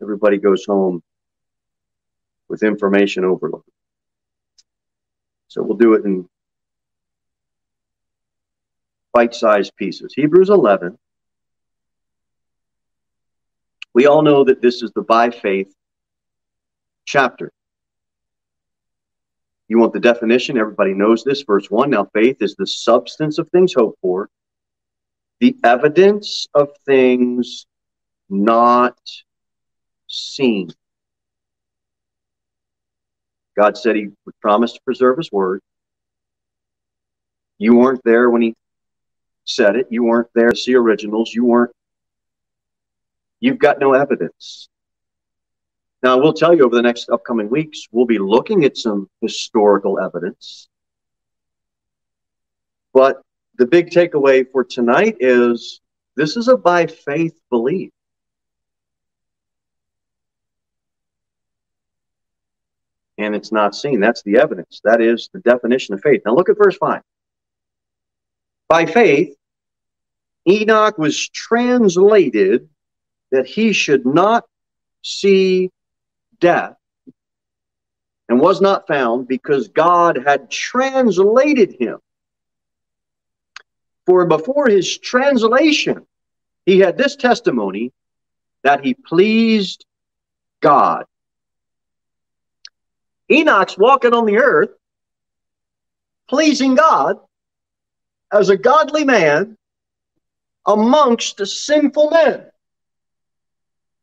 everybody 0.00 0.38
goes 0.38 0.64
home 0.64 1.02
with 2.48 2.62
information 2.62 3.24
overload. 3.24 3.64
So 5.48 5.60
we'll 5.60 5.76
do 5.76 5.94
it 5.94 6.04
in 6.04 6.28
bite 9.12 9.34
sized 9.34 9.74
pieces. 9.74 10.14
Hebrews 10.14 10.50
11. 10.50 10.96
We 13.92 14.06
all 14.06 14.22
know 14.22 14.44
that 14.44 14.62
this 14.62 14.82
is 14.82 14.92
the 14.92 15.02
by 15.02 15.30
faith 15.30 15.74
chapter. 17.06 17.50
You 19.68 19.78
want 19.78 19.92
the 19.92 20.00
definition? 20.00 20.58
Everybody 20.58 20.94
knows 20.94 21.24
this. 21.24 21.42
Verse 21.42 21.70
1 21.70 21.90
Now 21.90 22.08
faith 22.14 22.38
is 22.40 22.54
the 22.56 22.66
substance 22.66 23.38
of 23.38 23.48
things 23.50 23.74
hoped 23.74 24.00
for, 24.00 24.30
the 25.40 25.56
evidence 25.62 26.46
of 26.54 26.70
things 26.86 27.66
not 28.30 28.98
seen. 30.06 30.70
God 33.56 33.76
said 33.76 33.96
he 33.96 34.08
would 34.24 34.40
promise 34.40 34.72
to 34.72 34.80
preserve 34.84 35.18
his 35.18 35.30
word. 35.30 35.60
You 37.58 37.74
weren't 37.74 38.00
there 38.04 38.30
when 38.30 38.40
he 38.40 38.54
said 39.44 39.76
it. 39.76 39.88
You 39.90 40.04
weren't 40.04 40.28
there 40.34 40.50
to 40.50 40.56
see 40.56 40.74
originals. 40.74 41.34
You 41.34 41.44
weren't. 41.44 41.72
You've 43.40 43.58
got 43.58 43.80
no 43.80 43.94
evidence. 43.94 44.68
Now, 46.02 46.12
I 46.12 46.20
will 46.20 46.32
tell 46.32 46.54
you 46.54 46.64
over 46.64 46.76
the 46.76 46.82
next 46.82 47.10
upcoming 47.10 47.50
weeks, 47.50 47.88
we'll 47.90 48.06
be 48.06 48.18
looking 48.18 48.64
at 48.64 48.76
some 48.76 49.08
historical 49.20 49.98
evidence. 49.98 50.68
But 52.92 53.20
the 53.56 53.66
big 53.66 53.90
takeaway 53.90 54.46
for 54.50 54.62
tonight 54.62 55.16
is 55.18 55.80
this 56.14 56.36
is 56.36 56.48
a 56.48 56.56
by 56.56 56.86
faith 56.86 57.38
belief. 57.50 57.90
And 63.18 63.34
it's 63.34 63.50
not 63.50 63.74
seen. 63.74 63.98
That's 63.98 64.22
the 64.22 64.36
evidence. 64.38 64.80
That 64.84 65.00
is 65.00 65.28
the 65.32 65.40
definition 65.40 65.94
of 65.94 66.00
faith. 66.00 66.22
Now 66.24 66.36
look 66.36 66.48
at 66.48 66.56
verse 66.56 66.76
5. 66.76 67.02
By 68.68 68.86
faith, 68.86 69.34
Enoch 70.48 70.96
was 70.96 71.28
translated 71.28 72.68
that 73.32 73.46
he 73.46 73.72
should 73.72 74.06
not 74.06 74.44
see 75.02 75.70
death 76.40 76.74
and 78.28 78.40
was 78.40 78.60
not 78.60 78.86
found 78.86 79.26
because 79.26 79.68
God 79.68 80.18
had 80.24 80.50
translated 80.50 81.76
him. 81.78 81.98
For 84.06 84.26
before 84.26 84.68
his 84.68 84.98
translation, 84.98 86.06
he 86.66 86.78
had 86.78 86.96
this 86.96 87.16
testimony 87.16 87.92
that 88.62 88.84
he 88.84 88.94
pleased 88.94 89.84
God. 90.60 91.04
Enoch's 93.30 93.76
walking 93.76 94.14
on 94.14 94.26
the 94.26 94.38
earth, 94.38 94.70
pleasing 96.28 96.74
God 96.74 97.18
as 98.32 98.48
a 98.48 98.56
godly 98.56 99.04
man 99.04 99.56
amongst 100.66 101.36
the 101.36 101.46
sinful 101.46 102.10
men. 102.10 102.46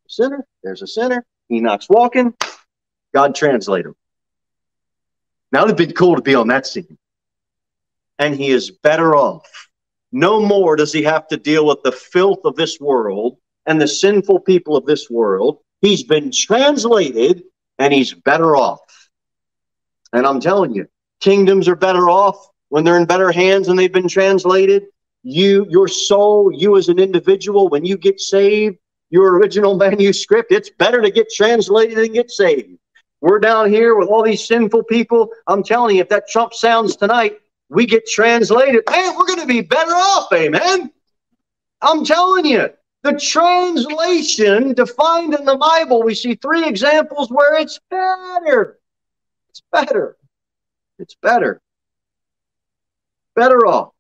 Sinner, 0.07 0.45
there's 0.63 0.81
a 0.81 0.87
sinner. 0.87 1.25
Enoch's 1.51 1.87
walking. 1.89 2.33
God 3.13 3.35
translate 3.35 3.85
him. 3.85 3.95
Now 5.51 5.63
it'd 5.63 5.77
be 5.77 5.87
cool 5.87 6.15
to 6.15 6.21
be 6.21 6.35
on 6.35 6.47
that 6.49 6.67
scene. 6.67 6.97
And 8.19 8.35
he 8.35 8.49
is 8.49 8.71
better 8.71 9.15
off. 9.15 9.69
No 10.11 10.41
more 10.41 10.75
does 10.75 10.93
he 10.93 11.03
have 11.03 11.27
to 11.29 11.37
deal 11.37 11.65
with 11.65 11.83
the 11.83 11.91
filth 11.91 12.45
of 12.45 12.55
this 12.55 12.79
world 12.79 13.37
and 13.65 13.81
the 13.81 13.87
sinful 13.87 14.41
people 14.41 14.77
of 14.77 14.85
this 14.85 15.09
world. 15.09 15.59
He's 15.81 16.03
been 16.03 16.31
translated 16.31 17.43
and 17.77 17.93
he's 17.93 18.13
better 18.13 18.55
off. 18.55 18.79
And 20.13 20.25
I'm 20.25 20.39
telling 20.39 20.73
you, 20.73 20.87
kingdoms 21.19 21.67
are 21.67 21.75
better 21.75 22.09
off 22.09 22.47
when 22.69 22.83
they're 22.83 22.97
in 22.97 23.05
better 23.05 23.31
hands 23.31 23.67
and 23.67 23.77
they've 23.77 23.91
been 23.91 24.07
translated. 24.07 24.85
You, 25.23 25.65
your 25.69 25.87
soul, 25.87 26.51
you 26.53 26.77
as 26.77 26.87
an 26.87 26.99
individual, 26.99 27.67
when 27.67 27.83
you 27.83 27.97
get 27.97 28.19
saved, 28.19 28.77
your 29.15 29.37
original 29.37 29.77
manuscript, 29.77 30.51
it's 30.51 30.69
better 30.69 31.01
to 31.01 31.09
get 31.09 31.31
translated 31.33 31.97
than 31.97 32.11
get 32.11 32.29
saved. 32.29 32.77
We're 33.21 33.39
down 33.39 33.69
here 33.69 33.95
with 33.95 34.09
all 34.09 34.21
these 34.21 34.45
sinful 34.45 34.83
people. 34.83 35.29
I'm 35.47 35.63
telling 35.63 35.95
you, 35.95 36.01
if 36.01 36.09
that 36.09 36.27
trump 36.27 36.53
sounds 36.53 36.97
tonight, 36.97 37.37
we 37.69 37.85
get 37.85 38.05
translated. 38.05 38.83
Man, 38.89 39.15
we're 39.15 39.25
going 39.25 39.39
to 39.39 39.45
be 39.45 39.61
better 39.61 39.93
off, 39.93 40.33
amen. 40.33 40.91
I'm 41.81 42.03
telling 42.03 42.45
you, 42.45 42.69
the 43.03 43.17
translation 43.17 44.73
defined 44.73 45.33
in 45.33 45.45
the 45.45 45.55
Bible, 45.55 46.03
we 46.03 46.13
see 46.13 46.35
three 46.35 46.67
examples 46.67 47.29
where 47.29 47.55
it's 47.55 47.79
better. 47.89 48.79
It's 49.49 49.61
better. 49.71 50.17
It's 50.99 51.15
better. 51.15 51.61
Better 53.33 53.65
off. 53.65 53.93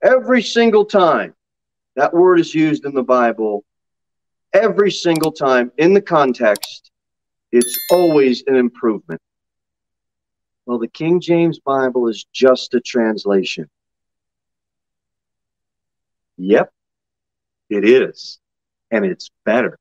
Every 0.00 0.42
single 0.42 0.84
time 0.84 1.35
that 1.96 2.14
word 2.14 2.38
is 2.38 2.54
used 2.54 2.84
in 2.84 2.94
the 2.94 3.02
Bible, 3.02 3.64
every 4.52 4.90
single 4.90 5.32
time 5.32 5.72
in 5.78 5.94
the 5.94 6.00
context, 6.00 6.90
it's 7.52 7.78
always 7.90 8.44
an 8.46 8.54
improvement. 8.54 9.20
Well, 10.66 10.78
the 10.78 10.88
King 10.88 11.20
James 11.20 11.58
Bible 11.58 12.08
is 12.08 12.26
just 12.32 12.74
a 12.74 12.80
translation. 12.80 13.68
Yep, 16.36 16.70
it 17.70 17.84
is. 17.84 18.38
And 18.90 19.04
it's 19.04 19.30
better. 19.44 19.78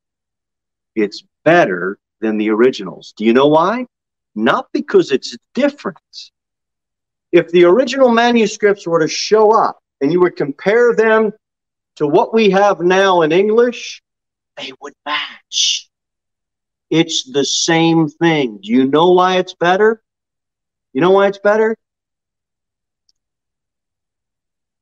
It's 0.96 1.24
better 1.44 2.00
than 2.22 2.38
the 2.38 2.50
originals. 2.50 3.14
Do 3.18 3.26
you 3.26 3.34
know 3.34 3.48
why? 3.48 3.88
Not 4.36 4.68
because 4.72 5.12
it's 5.12 5.36
different. 5.54 5.98
If 7.32 7.50
the 7.50 7.66
original 7.66 8.10
manuscripts 8.10 8.88
were 8.88 9.00
to 9.00 9.08
show 9.08 9.52
up 9.52 9.80
and 10.00 10.12
you 10.12 10.22
would 10.22 10.36
compare 10.36 10.96
them 10.96 11.34
to 11.96 12.08
what 12.08 12.34
we 12.34 12.50
have 12.52 12.80
now 12.80 13.22
in 13.22 13.32
English, 13.32 14.02
they 14.58 14.72
would 14.82 14.94
match. 15.06 15.90
It's 16.90 17.30
the 17.32 17.46
same 17.46 18.08
thing. 18.10 18.60
Do 18.62 18.72
you 18.72 18.86
know 18.86 19.12
why 19.12 19.38
it's 19.38 19.54
better? 19.54 20.02
You 20.94 21.02
know 21.02 21.12
why 21.12 21.28
it's 21.28 21.40
better? 21.40 21.76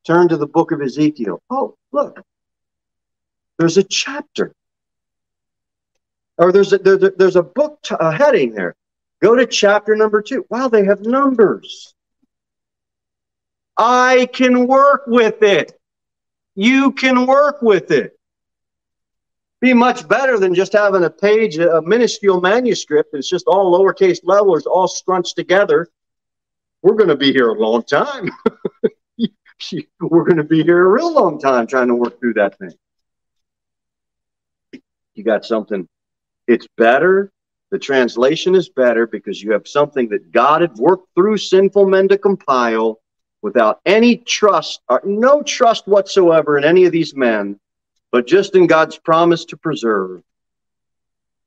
Turn 0.06 0.28
to 0.30 0.38
the 0.38 0.48
book 0.48 0.72
of 0.72 0.82
Ezekiel. 0.82 1.42
Oh, 1.50 1.78
look. 1.92 2.22
There's 3.58 3.78
a 3.78 3.84
chapter. 3.84 4.54
Or 6.38 6.52
there's 6.52 6.74
a, 6.74 6.78
there, 6.78 6.98
there's 6.98 7.36
a 7.36 7.44
book 7.44 7.80
t- 7.84 7.96
a 8.00 8.12
heading 8.12 8.54
there. 8.54 8.76
Go 9.22 9.36
to 9.36 9.46
chapter 9.46 9.96
number 9.96 10.22
two. 10.22 10.46
Wow, 10.50 10.68
they 10.68 10.84
have 10.84 11.02
numbers. 11.02 11.94
I 13.78 14.28
can 14.34 14.68
work 14.68 15.04
with 15.08 15.42
it. 15.42 15.80
You 16.56 16.92
can 16.92 17.26
work 17.26 17.62
with 17.62 17.92
it. 17.92 18.18
Be 19.60 19.74
much 19.74 20.08
better 20.08 20.38
than 20.38 20.54
just 20.54 20.74
having 20.74 21.04
a 21.06 21.10
page, 21.10 21.58
a 21.58 21.82
minuscule 21.82 22.42
manuscript. 22.42 23.14
It's 23.14 23.30
just 23.30 23.48
all 23.48 23.78
lowercase 23.78 24.20
letters, 24.24 24.66
all 24.66 24.88
scrunched 24.88 25.36
together. 25.36 25.88
We're 26.82 26.96
going 26.96 27.10
to 27.10 27.16
be 27.16 27.32
here 27.32 27.50
a 27.50 27.54
long 27.54 27.84
time. 27.84 28.30
We're 30.02 30.26
going 30.26 30.38
to 30.38 30.44
be 30.44 30.64
here 30.64 30.86
a 30.86 30.90
real 30.90 31.14
long 31.14 31.40
time 31.40 31.66
trying 31.66 31.88
to 31.88 31.96
work 31.96 32.20
through 32.20 32.34
that 32.34 32.58
thing. 32.60 32.74
You 35.16 35.24
got 35.24 35.46
something. 35.46 35.88
It's 36.48 36.68
better. 36.78 37.32
The 37.72 37.80
translation 37.80 38.56
is 38.56 38.68
better 38.70 39.08
because 39.08 39.42
you 39.42 39.54
have 39.54 39.68
something 39.68 40.10
that 40.10 40.32
God 40.32 40.62
had 40.62 40.76
worked 40.76 41.08
through 41.16 41.38
sinful 41.38 41.88
men 41.88 42.10
to 42.10 42.18
compile 42.18 43.00
without 43.44 43.82
any 43.86 44.18
trust, 44.18 44.82
or 44.90 45.02
no 45.04 45.44
trust 45.44 45.86
whatsoever 45.86 46.58
in 46.58 46.64
any 46.64 46.86
of 46.86 46.94
these 46.94 47.14
men, 47.14 47.60
but 48.12 48.26
just 48.26 48.56
in 48.56 48.66
God's 48.66 48.98
promise 48.98 49.46
to 49.46 49.58
preserve. 49.58 50.24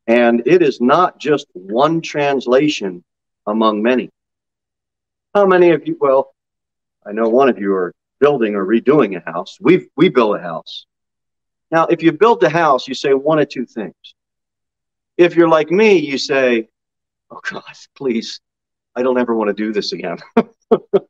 And 0.07 0.43
it 0.47 0.63
is 0.63 0.81
not 0.81 1.19
just 1.19 1.47
one 1.55 2.03
translation 2.03 3.03
among 3.47 3.83
many. 3.83 4.11
How 5.35 5.47
many 5.47 5.71
of 5.71 5.89
you, 5.89 5.97
well, 5.99 6.35
I 7.05 7.13
know 7.13 7.29
one 7.29 7.49
of 7.49 7.59
you 7.59 7.75
are 7.75 7.93
building 8.21 8.55
or 8.55 8.65
redoing 8.65 9.17
a 9.17 9.31
house. 9.31 9.59
we 9.61 9.89
we 9.97 10.09
build 10.09 10.37
a 10.37 10.41
house. 10.41 10.87
Now, 11.71 11.87
if 11.87 12.03
you 12.03 12.13
build 12.13 12.43
a 12.45 12.49
house, 12.49 12.87
you 12.87 12.95
say 12.95 13.15
one 13.15 13.39
of 13.39 13.49
two 13.49 13.67
things. 13.67 13.95
If 15.17 15.35
you're 15.35 15.49
like 15.49 15.71
me, 15.71 15.99
you 15.99 16.19
say, 16.19 16.69
oh 17.31 17.41
God, 17.51 17.63
please, 17.97 18.41
I 18.95 19.03
don't 19.03 19.19
ever 19.19 19.35
want 19.35 19.49
to 19.49 19.55
do 19.55 19.73
this 19.73 19.93
again. 19.93 20.19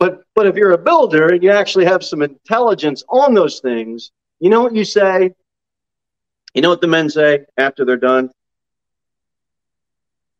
But 0.00 0.24
but 0.34 0.46
if 0.46 0.56
you're 0.56 0.72
a 0.72 0.78
builder 0.78 1.28
and 1.28 1.42
you 1.42 1.50
actually 1.50 1.84
have 1.84 2.02
some 2.02 2.22
intelligence 2.22 3.04
on 3.10 3.34
those 3.34 3.60
things, 3.60 4.10
you 4.40 4.48
know 4.48 4.62
what 4.62 4.74
you 4.74 4.84
say? 4.84 5.34
You 6.54 6.62
know 6.62 6.70
what 6.70 6.80
the 6.80 6.88
men 6.88 7.10
say 7.10 7.44
after 7.58 7.84
they're 7.84 7.98
done? 7.98 8.30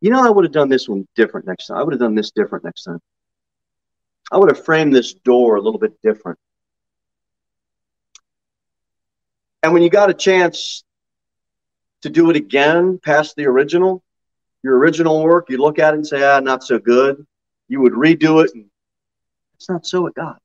You 0.00 0.08
know, 0.08 0.26
I 0.26 0.30
would 0.30 0.46
have 0.46 0.52
done 0.52 0.70
this 0.70 0.88
one 0.88 1.06
different 1.14 1.46
next 1.46 1.66
time. 1.66 1.76
I 1.76 1.82
would 1.82 1.92
have 1.92 2.00
done 2.00 2.14
this 2.14 2.30
different 2.30 2.64
next 2.64 2.84
time. 2.84 3.00
I 4.32 4.38
would 4.38 4.48
have 4.48 4.64
framed 4.64 4.96
this 4.96 5.12
door 5.12 5.56
a 5.56 5.60
little 5.60 5.78
bit 5.78 6.00
different. 6.02 6.38
And 9.62 9.74
when 9.74 9.82
you 9.82 9.90
got 9.90 10.08
a 10.08 10.14
chance 10.14 10.84
to 12.00 12.08
do 12.08 12.30
it 12.30 12.36
again 12.36 12.98
past 13.04 13.36
the 13.36 13.44
original, 13.44 14.02
your 14.62 14.78
original 14.78 15.22
work, 15.22 15.50
you 15.50 15.58
look 15.58 15.78
at 15.78 15.92
it 15.92 15.98
and 15.98 16.06
say, 16.06 16.22
ah, 16.22 16.40
not 16.40 16.64
so 16.64 16.78
good. 16.78 17.26
You 17.68 17.82
would 17.82 17.92
redo 17.92 18.42
it 18.42 18.52
and 18.54 18.69
it's 19.60 19.68
not 19.68 19.84
so 19.84 20.00
with 20.00 20.14
God. 20.14 20.38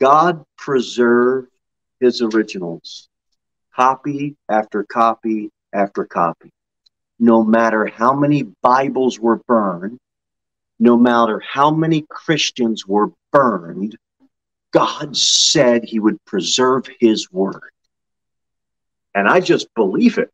God 0.00 0.44
preserved 0.56 1.52
his 2.00 2.22
originals, 2.22 3.08
copy 3.72 4.36
after 4.48 4.82
copy 4.82 5.52
after 5.72 6.04
copy. 6.04 6.50
No 7.20 7.44
matter 7.44 7.86
how 7.86 8.14
many 8.14 8.42
Bibles 8.62 9.20
were 9.20 9.36
burned, 9.46 9.98
no 10.80 10.96
matter 10.96 11.40
how 11.48 11.70
many 11.70 12.04
Christians 12.10 12.84
were 12.84 13.12
burned, 13.30 13.96
God 14.72 15.16
said 15.16 15.84
he 15.84 16.00
would 16.00 16.24
preserve 16.24 16.88
his 16.98 17.30
word. 17.30 17.70
And 19.14 19.28
I 19.28 19.38
just 19.38 19.72
believe 19.74 20.18
it. 20.18 20.32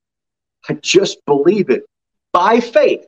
I 0.66 0.74
just 0.74 1.22
believe 1.26 1.68
it 1.68 1.84
by 2.32 2.60
faith 2.60 3.06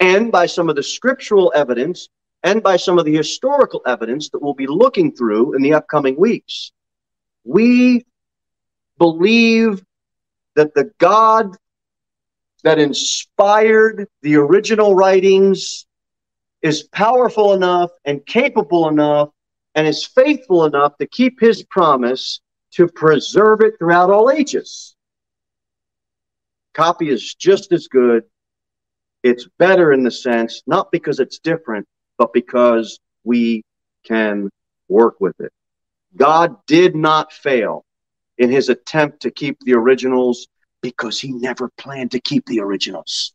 and 0.00 0.30
by 0.30 0.46
some 0.46 0.68
of 0.68 0.76
the 0.76 0.82
scriptural 0.82 1.52
evidence 1.54 2.08
and 2.42 2.62
by 2.62 2.76
some 2.76 2.98
of 2.98 3.04
the 3.04 3.16
historical 3.16 3.82
evidence 3.86 4.28
that 4.30 4.40
we'll 4.40 4.54
be 4.54 4.66
looking 4.66 5.12
through 5.12 5.54
in 5.54 5.62
the 5.62 5.74
upcoming 5.74 6.18
weeks. 6.18 6.72
We 7.44 8.06
believe 8.98 9.84
that 10.54 10.74
the 10.74 10.90
God 10.98 11.56
that 12.62 12.78
inspired 12.78 14.08
the 14.22 14.36
original 14.36 14.94
writings 14.94 15.86
is 16.62 16.82
powerful 16.84 17.52
enough 17.52 17.90
and 18.04 18.24
capable 18.26 18.88
enough 18.88 19.30
and 19.74 19.86
is 19.86 20.04
faithful 20.04 20.64
enough 20.64 20.96
to 20.98 21.06
keep 21.06 21.40
his 21.40 21.62
promise 21.64 22.40
to 22.72 22.88
preserve 22.88 23.60
it 23.60 23.78
throughout 23.78 24.10
all 24.10 24.30
ages. 24.30 24.96
Copy 26.74 27.08
is 27.08 27.34
just 27.34 27.72
as 27.72 27.86
good 27.86 28.24
it's 29.22 29.48
better 29.58 29.92
in 29.92 30.02
the 30.02 30.10
sense, 30.10 30.62
not 30.66 30.92
because 30.92 31.20
it's 31.20 31.38
different, 31.38 31.86
but 32.16 32.32
because 32.32 32.98
we 33.24 33.62
can 34.04 34.48
work 34.88 35.20
with 35.20 35.38
it. 35.40 35.52
God 36.16 36.56
did 36.66 36.94
not 36.94 37.32
fail 37.32 37.84
in 38.38 38.50
his 38.50 38.68
attempt 38.68 39.20
to 39.22 39.30
keep 39.30 39.58
the 39.60 39.74
originals 39.74 40.46
because 40.80 41.20
he 41.20 41.32
never 41.32 41.70
planned 41.76 42.12
to 42.12 42.20
keep 42.20 42.46
the 42.46 42.60
originals. 42.60 43.34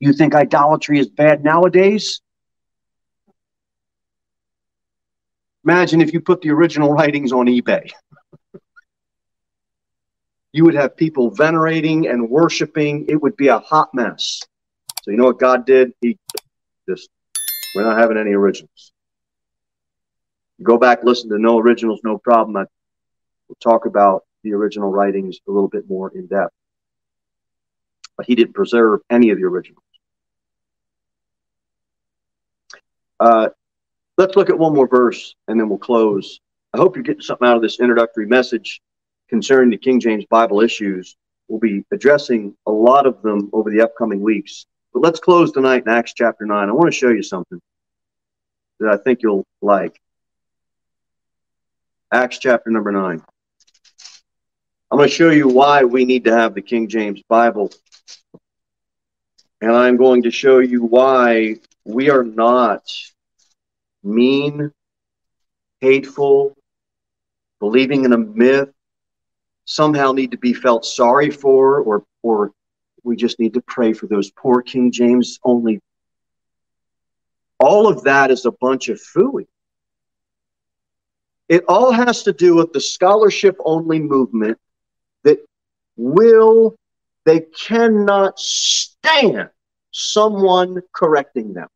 You 0.00 0.12
think 0.12 0.34
idolatry 0.34 0.98
is 0.98 1.08
bad 1.08 1.44
nowadays? 1.44 2.20
Imagine 5.64 6.00
if 6.00 6.12
you 6.12 6.20
put 6.20 6.40
the 6.40 6.50
original 6.50 6.92
writings 6.92 7.32
on 7.32 7.46
eBay. 7.46 7.90
you 10.52 10.64
would 10.64 10.74
have 10.74 10.96
people 10.96 11.30
venerating 11.30 12.08
and 12.08 12.28
worshiping. 12.28 13.06
It 13.08 13.22
would 13.22 13.36
be 13.36 13.48
a 13.48 13.58
hot 13.58 13.94
mess. 13.94 14.42
You 15.10 15.16
know 15.16 15.24
what 15.24 15.38
God 15.38 15.66
did? 15.66 15.92
He 16.00 16.18
just 16.88 17.10
we're 17.74 17.84
not 17.84 17.98
having 17.98 18.16
any 18.16 18.32
originals. 18.32 18.92
Go 20.62 20.76
back, 20.76 21.04
listen 21.04 21.30
to 21.30 21.38
no 21.38 21.58
originals, 21.58 22.00
no 22.04 22.18
problem. 22.18 22.56
I, 22.56 22.64
we'll 23.48 23.56
talk 23.60 23.86
about 23.86 24.24
the 24.42 24.52
original 24.52 24.90
writings 24.90 25.38
a 25.48 25.50
little 25.50 25.68
bit 25.68 25.88
more 25.88 26.10
in 26.14 26.26
depth. 26.26 26.54
But 28.16 28.26
he 28.26 28.34
didn't 28.34 28.54
preserve 28.54 29.00
any 29.08 29.30
of 29.30 29.38
the 29.38 29.44
originals. 29.44 29.84
Uh, 33.18 33.48
let's 34.18 34.36
look 34.36 34.50
at 34.50 34.58
one 34.58 34.74
more 34.74 34.88
verse 34.88 35.34
and 35.48 35.58
then 35.58 35.68
we'll 35.68 35.78
close. 35.78 36.40
I 36.72 36.78
hope 36.78 36.96
you're 36.96 37.02
getting 37.02 37.22
something 37.22 37.46
out 37.46 37.56
of 37.56 37.62
this 37.62 37.80
introductory 37.80 38.26
message 38.26 38.80
concerning 39.28 39.70
the 39.70 39.76
King 39.76 40.00
James 40.00 40.24
Bible 40.26 40.60
issues. 40.60 41.16
We'll 41.48 41.60
be 41.60 41.84
addressing 41.92 42.54
a 42.66 42.70
lot 42.70 43.06
of 43.06 43.22
them 43.22 43.50
over 43.52 43.70
the 43.70 43.82
upcoming 43.82 44.20
weeks. 44.20 44.66
But 44.92 45.02
let's 45.02 45.20
close 45.20 45.52
tonight 45.52 45.84
in 45.86 45.92
Acts 45.92 46.14
chapter 46.14 46.46
9. 46.46 46.68
I 46.68 46.72
want 46.72 46.92
to 46.92 46.98
show 46.98 47.10
you 47.10 47.22
something 47.22 47.60
that 48.80 48.90
I 48.90 48.96
think 48.96 49.22
you'll 49.22 49.46
like. 49.62 50.00
Acts 52.12 52.38
chapter 52.38 52.70
number 52.70 52.90
9. 52.90 53.22
I'm 54.90 54.98
going 54.98 55.08
to 55.08 55.14
show 55.14 55.30
you 55.30 55.46
why 55.46 55.84
we 55.84 56.04
need 56.04 56.24
to 56.24 56.36
have 56.36 56.54
the 56.54 56.62
King 56.62 56.88
James 56.88 57.22
Bible. 57.28 57.70
And 59.60 59.70
I'm 59.70 59.96
going 59.96 60.24
to 60.24 60.30
show 60.32 60.58
you 60.58 60.82
why 60.82 61.56
we 61.84 62.10
are 62.10 62.24
not 62.24 62.82
mean, 64.02 64.72
hateful, 65.80 66.56
believing 67.60 68.04
in 68.04 68.12
a 68.12 68.18
myth, 68.18 68.70
somehow 69.66 70.10
need 70.10 70.32
to 70.32 70.38
be 70.38 70.54
felt 70.54 70.84
sorry 70.84 71.30
for, 71.30 71.80
or, 71.80 72.04
or 72.22 72.52
we 73.04 73.16
just 73.16 73.38
need 73.38 73.54
to 73.54 73.60
pray 73.62 73.92
for 73.92 74.06
those 74.06 74.30
poor 74.30 74.62
King 74.62 74.90
James 74.90 75.38
only. 75.44 75.80
All 77.58 77.88
of 77.88 78.04
that 78.04 78.30
is 78.30 78.46
a 78.46 78.52
bunch 78.52 78.88
of 78.88 79.00
fooey. 79.00 79.46
It 81.48 81.64
all 81.68 81.90
has 81.90 82.22
to 82.22 82.32
do 82.32 82.54
with 82.54 82.72
the 82.72 82.80
scholarship 82.80 83.56
only 83.64 83.98
movement 83.98 84.58
that 85.24 85.38
will, 85.96 86.76
they 87.24 87.40
cannot 87.40 88.38
stand 88.38 89.50
someone 89.90 90.80
correcting 90.92 91.52
them. 91.52 91.68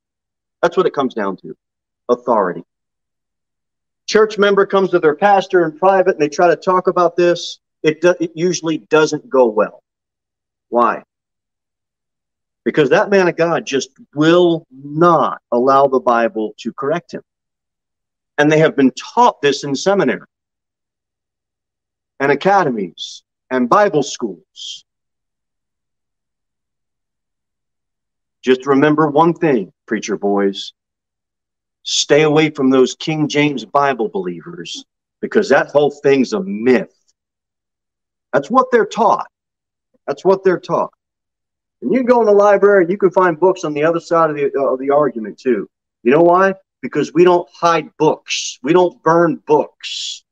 That's 0.62 0.76
what 0.76 0.86
it 0.86 0.94
comes 0.94 1.14
down 1.14 1.36
to 1.38 1.56
authority. 2.08 2.62
Church 4.06 4.38
member 4.38 4.64
comes 4.64 4.90
to 4.90 4.98
their 4.98 5.16
pastor 5.16 5.64
in 5.64 5.76
private 5.76 6.12
and 6.12 6.20
they 6.20 6.28
try 6.28 6.48
to 6.48 6.56
talk 6.56 6.86
about 6.86 7.16
this. 7.16 7.58
It, 7.82 8.00
do, 8.00 8.14
it 8.20 8.32
usually 8.34 8.78
doesn't 8.78 9.28
go 9.28 9.46
well. 9.46 9.82
Why? 10.68 11.02
Because 12.64 12.90
that 12.90 13.10
man 13.10 13.28
of 13.28 13.36
God 13.36 13.66
just 13.66 13.90
will 14.14 14.66
not 14.70 15.40
allow 15.52 15.86
the 15.86 16.00
Bible 16.00 16.54
to 16.58 16.72
correct 16.72 17.12
him. 17.12 17.22
And 18.38 18.50
they 18.50 18.58
have 18.58 18.74
been 18.74 18.92
taught 18.92 19.40
this 19.42 19.64
in 19.64 19.74
seminary 19.76 20.26
and 22.20 22.32
academies 22.32 23.22
and 23.50 23.68
Bible 23.68 24.02
schools. 24.02 24.84
Just 28.42 28.66
remember 28.66 29.08
one 29.08 29.34
thing, 29.34 29.72
preacher 29.86 30.16
boys. 30.16 30.72
Stay 31.82 32.22
away 32.22 32.50
from 32.50 32.70
those 32.70 32.94
King 32.94 33.28
James 33.28 33.64
Bible 33.64 34.08
believers 34.08 34.84
because 35.20 35.48
that 35.50 35.68
whole 35.68 35.90
thing's 35.90 36.32
a 36.32 36.40
myth. 36.40 36.94
That's 38.32 38.50
what 38.50 38.70
they're 38.70 38.86
taught. 38.86 39.28
That's 40.06 40.24
what 40.24 40.44
they're 40.44 40.60
taught. 40.60 40.92
And 41.84 41.92
you 41.92 42.00
can 42.00 42.06
go 42.06 42.20
in 42.20 42.26
the 42.26 42.32
library 42.32 42.86
you 42.88 42.96
can 42.96 43.10
find 43.10 43.38
books 43.38 43.62
on 43.62 43.74
the 43.74 43.84
other 43.84 44.00
side 44.00 44.30
of 44.30 44.36
the, 44.36 44.50
uh, 44.56 44.72
of 44.72 44.78
the 44.78 44.90
argument 44.90 45.38
too. 45.38 45.68
You 46.02 46.12
know 46.12 46.22
why? 46.22 46.54
Because 46.80 47.12
we 47.12 47.24
don't 47.24 47.46
hide 47.52 47.90
books. 47.98 48.58
We 48.62 48.72
don't 48.72 49.02
burn 49.02 49.42
books. 49.46 50.24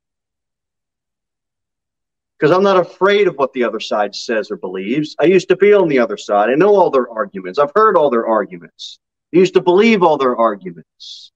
Because 2.39 2.55
I'm 2.55 2.63
not 2.63 2.77
afraid 2.77 3.27
of 3.27 3.35
what 3.35 3.53
the 3.53 3.63
other 3.63 3.79
side 3.79 4.15
says 4.15 4.49
or 4.49 4.57
believes. 4.57 5.15
I 5.19 5.25
used 5.25 5.47
to 5.49 5.55
be 5.55 5.73
on 5.73 5.87
the 5.89 5.99
other 5.99 6.17
side. 6.17 6.49
I 6.49 6.55
know 6.55 6.75
all 6.75 6.89
their 6.89 7.09
arguments. 7.09 7.59
I've 7.59 7.71
heard 7.75 7.95
all 7.95 8.09
their 8.09 8.25
arguments. 8.25 8.97
I 9.31 9.37
used 9.37 9.53
to 9.53 9.61
believe 9.61 10.01
all 10.01 10.17
their 10.17 10.35
arguments. 10.35 11.31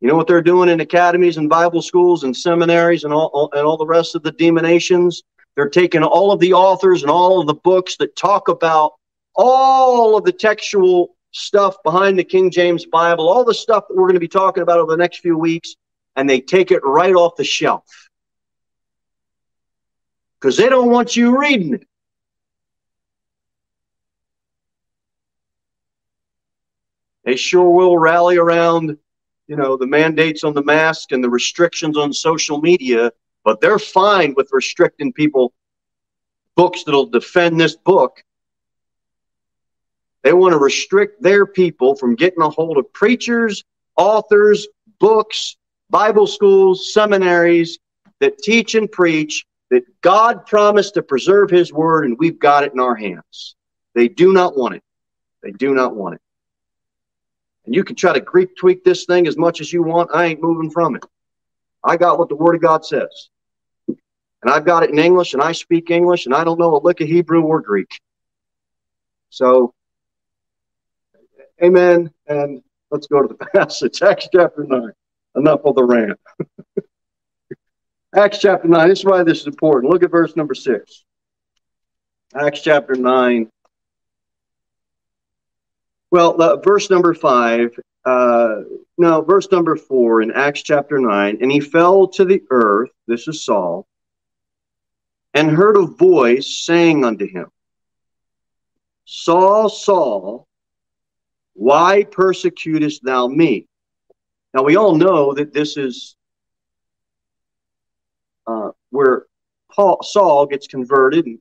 You 0.00 0.08
know 0.08 0.16
what 0.16 0.26
they're 0.26 0.42
doing 0.42 0.68
in 0.68 0.80
academies 0.80 1.38
and 1.38 1.48
Bible 1.48 1.80
schools 1.80 2.24
and 2.24 2.36
seminaries 2.36 3.04
and 3.04 3.12
all, 3.12 3.30
all 3.32 3.50
and 3.54 3.66
all 3.66 3.78
the 3.78 3.86
rest 3.86 4.14
of 4.14 4.22
the 4.22 4.32
demonations? 4.32 5.22
They're 5.56 5.68
taking 5.68 6.02
all 6.02 6.30
of 6.30 6.40
the 6.40 6.52
authors 6.52 7.02
and 7.02 7.10
all 7.10 7.40
of 7.40 7.46
the 7.46 7.54
books 7.54 7.96
that 7.96 8.16
talk 8.16 8.48
about 8.48 8.92
all 9.34 10.16
of 10.16 10.24
the 10.24 10.32
textual 10.32 11.16
stuff 11.30 11.76
behind 11.84 12.18
the 12.18 12.24
King 12.24 12.50
James 12.50 12.86
Bible, 12.86 13.28
all 13.28 13.44
the 13.44 13.54
stuff 13.54 13.84
that 13.88 13.96
we're 13.96 14.04
going 14.04 14.14
to 14.14 14.20
be 14.20 14.28
talking 14.28 14.62
about 14.62 14.78
over 14.78 14.92
the 14.92 14.96
next 14.96 15.18
few 15.18 15.36
weeks, 15.36 15.74
and 16.16 16.28
they 16.28 16.40
take 16.40 16.70
it 16.70 16.80
right 16.84 17.14
off 17.14 17.36
the 17.36 17.44
shelf. 17.44 18.08
Because 20.40 20.56
they 20.56 20.68
don't 20.68 20.90
want 20.90 21.16
you 21.16 21.38
reading 21.38 21.74
it. 21.74 21.86
They 27.24 27.36
sure 27.36 27.70
will 27.70 27.98
rally 27.98 28.38
around, 28.38 28.96
you 29.48 29.56
know, 29.56 29.76
the 29.76 29.86
mandates 29.86 30.44
on 30.44 30.54
the 30.54 30.64
mask 30.64 31.12
and 31.12 31.22
the 31.22 31.28
restrictions 31.28 31.96
on 31.96 32.12
social 32.12 32.60
media 32.60 33.12
but 33.44 33.60
they're 33.60 33.78
fine 33.78 34.34
with 34.36 34.48
restricting 34.52 35.12
people 35.12 35.52
books 36.58 36.82
that'll 36.82 37.06
defend 37.06 37.60
this 37.60 37.76
book. 37.76 38.24
They 40.24 40.32
want 40.32 40.52
to 40.52 40.58
restrict 40.58 41.22
their 41.22 41.46
people 41.46 41.94
from 41.94 42.16
getting 42.16 42.42
a 42.42 42.50
hold 42.50 42.78
of 42.78 42.92
preachers, 42.92 43.62
authors, 43.96 44.66
books, 44.98 45.56
Bible 45.88 46.26
schools, 46.26 46.92
seminaries 46.92 47.78
that 48.20 48.38
teach 48.38 48.74
and 48.74 48.90
preach 48.90 49.46
that 49.70 49.84
God 50.00 50.46
promised 50.46 50.94
to 50.94 51.02
preserve 51.02 51.48
his 51.48 51.72
word 51.72 52.06
and 52.06 52.18
we've 52.18 52.38
got 52.38 52.64
it 52.64 52.72
in 52.72 52.80
our 52.80 52.96
hands. 52.96 53.54
They 53.94 54.08
do 54.08 54.32
not 54.32 54.56
want 54.56 54.74
it. 54.74 54.82
They 55.42 55.52
do 55.52 55.74
not 55.74 55.94
want 55.94 56.16
it. 56.16 56.20
And 57.66 57.74
you 57.74 57.84
can 57.84 57.96
try 57.96 58.12
to 58.12 58.20
Greek 58.20 58.56
tweak 58.56 58.82
this 58.82 59.04
thing 59.04 59.26
as 59.28 59.36
much 59.36 59.60
as 59.60 59.72
you 59.72 59.82
want. 59.82 60.10
I 60.12 60.24
ain't 60.24 60.42
moving 60.42 60.70
from 60.70 60.96
it. 60.96 61.04
I 61.84 61.96
got 61.96 62.18
what 62.18 62.28
the 62.28 62.36
word 62.36 62.54
of 62.54 62.62
God 62.62 62.84
says 62.84 63.30
and 64.42 64.50
I've 64.50 64.64
got 64.64 64.82
it 64.82 64.90
in 64.90 64.98
English 64.98 65.34
and 65.34 65.42
I 65.42 65.52
speak 65.52 65.90
English 65.90 66.26
and 66.26 66.34
I 66.34 66.44
don't 66.44 66.58
know 66.58 66.76
a 66.76 66.78
lick 66.78 67.00
of 67.00 67.08
Hebrew 67.08 67.42
or 67.42 67.60
Greek. 67.60 68.00
So, 69.30 69.74
amen. 71.62 72.10
And 72.26 72.62
let's 72.90 73.06
go 73.06 73.22
to 73.22 73.28
the 73.28 73.46
passage, 73.54 74.02
Acts 74.02 74.28
chapter 74.32 74.64
9. 74.64 74.92
Enough 75.36 75.60
of 75.64 75.74
the 75.74 75.84
rant. 75.84 76.18
Acts 78.14 78.38
chapter 78.38 78.68
9. 78.68 78.88
This 78.88 79.00
is 79.00 79.04
why 79.04 79.22
this 79.22 79.40
is 79.40 79.46
important. 79.46 79.92
Look 79.92 80.02
at 80.02 80.10
verse 80.10 80.36
number 80.36 80.54
6. 80.54 81.04
Acts 82.34 82.62
chapter 82.62 82.94
9. 82.94 83.50
Well, 86.10 86.40
uh, 86.40 86.56
verse 86.56 86.90
number 86.90 87.12
5. 87.12 87.78
Uh, 88.04 88.60
no, 88.98 89.22
verse 89.22 89.48
number 89.50 89.76
4 89.76 90.22
in 90.22 90.32
Acts 90.32 90.62
chapter 90.62 90.98
9. 90.98 91.38
And 91.40 91.50
he 91.50 91.60
fell 91.60 92.08
to 92.08 92.24
the 92.24 92.42
earth. 92.50 92.90
This 93.06 93.28
is 93.28 93.44
Saul 93.44 93.88
and 95.34 95.50
heard 95.50 95.76
a 95.76 95.86
voice 95.86 96.64
saying 96.64 97.04
unto 97.04 97.26
him, 97.26 97.46
Saul, 99.04 99.68
Saul, 99.68 100.46
why 101.54 102.04
persecutest 102.04 103.04
thou 103.04 103.28
me? 103.28 103.66
Now 104.54 104.62
we 104.62 104.76
all 104.76 104.94
know 104.94 105.34
that 105.34 105.52
this 105.52 105.76
is 105.76 106.16
uh, 108.46 108.70
where 108.90 109.26
Paul 109.70 110.02
Saul 110.02 110.46
gets 110.46 110.66
converted, 110.66 111.26
and 111.26 111.38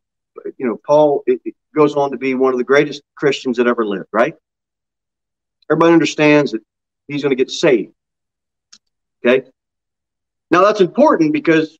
you 0.58 0.68
know 0.68 0.80
Paul 0.86 1.24
it, 1.26 1.39
it 1.45 1.55
goes 1.76 1.95
on 1.95 2.12
to 2.12 2.18
be 2.18 2.36
one 2.36 2.53
of 2.53 2.58
the 2.58 2.64
greatest 2.64 3.01
Christians 3.16 3.58
that 3.58 3.68
ever 3.68 3.86
lived. 3.86 4.10
Right? 4.12 4.36
Everybody 5.72 5.93
understands 5.93 6.51
that 6.51 6.62
he's 7.08 7.22
going 7.22 7.36
to 7.36 7.36
get 7.36 7.51
saved. 7.51 7.93
Okay. 9.26 9.47
Now 10.51 10.64
that's 10.64 10.82
important 10.82 11.34
because 11.34 11.78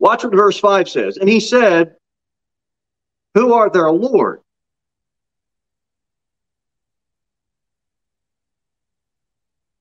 Watch 0.00 0.24
what 0.24 0.34
verse 0.34 0.58
5 0.58 0.88
says. 0.88 1.18
And 1.18 1.28
he 1.28 1.38
said, 1.38 1.94
Who 3.34 3.52
art 3.52 3.74
thou, 3.74 3.92
Lord? 3.92 4.40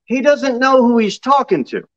He 0.04 0.22
doesn't 0.22 0.60
know 0.60 0.86
who 0.86 0.98
he's 0.98 1.20
talking 1.20 1.64
to. 1.66 1.88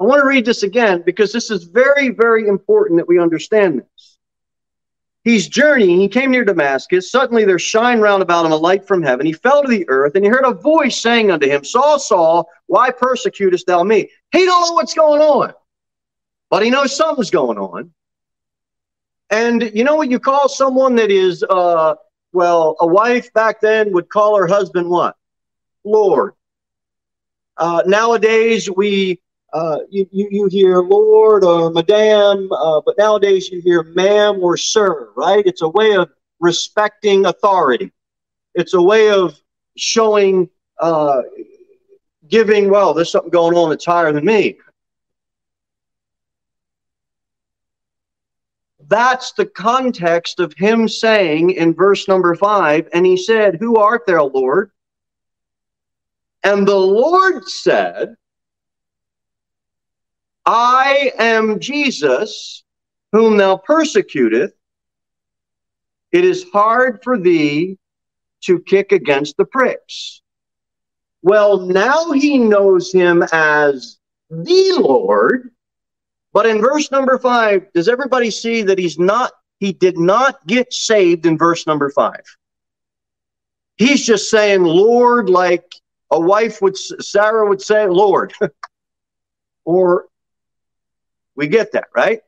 I 0.00 0.04
want 0.04 0.20
to 0.20 0.26
read 0.26 0.44
this 0.44 0.62
again 0.62 1.02
because 1.06 1.32
this 1.32 1.50
is 1.50 1.64
very, 1.64 2.10
very 2.10 2.48
important 2.48 2.98
that 2.98 3.08
we 3.08 3.20
understand 3.20 3.80
this. 3.80 4.15
He's 5.26 5.48
journeying. 5.48 6.00
He 6.00 6.08
came 6.08 6.30
near 6.30 6.44
Damascus. 6.44 7.10
Suddenly 7.10 7.44
there 7.44 7.58
shined 7.58 8.00
round 8.00 8.22
about 8.22 8.46
him 8.46 8.52
a 8.52 8.56
light 8.56 8.86
from 8.86 9.02
heaven. 9.02 9.26
He 9.26 9.32
fell 9.32 9.60
to 9.60 9.68
the 9.68 9.86
earth, 9.88 10.14
and 10.14 10.24
he 10.24 10.30
heard 10.30 10.44
a 10.46 10.54
voice 10.54 10.98
saying 10.98 11.32
unto 11.32 11.48
him, 11.48 11.64
Saul, 11.64 11.98
Saul, 11.98 12.48
why 12.66 12.90
persecutest 12.92 13.66
thou 13.66 13.82
me? 13.82 14.08
He 14.30 14.44
don't 14.44 14.68
know 14.68 14.72
what's 14.74 14.94
going 14.94 15.20
on, 15.20 15.52
but 16.48 16.62
he 16.62 16.70
knows 16.70 16.96
something's 16.96 17.30
going 17.30 17.58
on. 17.58 17.92
And 19.28 19.70
you 19.74 19.82
know 19.82 19.96
what 19.96 20.10
you 20.10 20.20
call 20.20 20.48
someone 20.48 20.94
that 20.94 21.10
is, 21.10 21.42
uh, 21.50 21.96
well, 22.32 22.76
a 22.78 22.86
wife 22.86 23.32
back 23.32 23.60
then 23.60 23.92
would 23.92 24.08
call 24.08 24.38
her 24.38 24.46
husband 24.46 24.88
what? 24.88 25.16
Lord. 25.84 26.34
Uh, 27.56 27.82
nowadays, 27.84 28.70
we 28.70 29.20
uh, 29.56 29.78
you, 29.88 30.06
you, 30.12 30.28
you 30.30 30.46
hear 30.48 30.82
Lord 30.82 31.42
or 31.42 31.70
Madame, 31.70 32.52
uh, 32.52 32.82
but 32.84 32.98
nowadays 32.98 33.48
you 33.48 33.62
hear 33.62 33.82
ma'am 33.84 34.38
or 34.42 34.58
sir, 34.58 35.08
right? 35.16 35.42
It's 35.46 35.62
a 35.62 35.68
way 35.70 35.96
of 35.96 36.10
respecting 36.40 37.24
authority. 37.24 37.90
It's 38.54 38.74
a 38.74 38.82
way 38.82 39.08
of 39.08 39.40
showing, 39.78 40.50
uh, 40.78 41.22
giving, 42.28 42.68
well, 42.68 42.92
there's 42.92 43.10
something 43.10 43.30
going 43.30 43.56
on 43.56 43.70
that's 43.70 43.86
higher 43.86 44.12
than 44.12 44.26
me. 44.26 44.58
That's 48.88 49.32
the 49.32 49.46
context 49.46 50.38
of 50.38 50.52
him 50.52 50.86
saying 50.86 51.52
in 51.52 51.72
verse 51.72 52.08
number 52.08 52.34
five, 52.34 52.90
and 52.92 53.06
he 53.06 53.16
said, 53.16 53.56
Who 53.58 53.76
art 53.76 54.02
thou, 54.06 54.26
Lord? 54.26 54.70
And 56.44 56.68
the 56.68 56.76
Lord 56.76 57.48
said, 57.48 58.16
I 60.46 61.12
am 61.18 61.58
Jesus, 61.58 62.62
whom 63.10 63.36
thou 63.36 63.56
persecutest. 63.56 64.54
It 66.12 66.24
is 66.24 66.46
hard 66.52 67.02
for 67.02 67.18
thee 67.18 67.78
to 68.44 68.60
kick 68.60 68.92
against 68.92 69.36
the 69.36 69.44
pricks. 69.44 70.22
Well, 71.22 71.58
now 71.58 72.12
he 72.12 72.38
knows 72.38 72.92
him 72.92 73.24
as 73.32 73.98
the 74.30 74.78
Lord. 74.78 75.50
But 76.32 76.46
in 76.46 76.60
verse 76.60 76.92
number 76.92 77.18
five, 77.18 77.72
does 77.72 77.88
everybody 77.88 78.30
see 78.30 78.62
that 78.62 78.78
he's 78.78 78.98
not, 78.98 79.32
he 79.58 79.72
did 79.72 79.98
not 79.98 80.46
get 80.46 80.72
saved 80.72 81.26
in 81.26 81.36
verse 81.36 81.66
number 81.66 81.90
five? 81.90 82.22
He's 83.76 84.06
just 84.06 84.30
saying, 84.30 84.62
Lord, 84.62 85.28
like 85.28 85.74
a 86.12 86.20
wife 86.20 86.62
would, 86.62 86.76
Sarah 86.76 87.48
would 87.48 87.60
say, 87.60 87.88
Lord. 87.88 88.32
or 89.64 90.06
we 91.36 91.48
get 91.48 91.72
that, 91.72 91.88
right? 91.94 92.20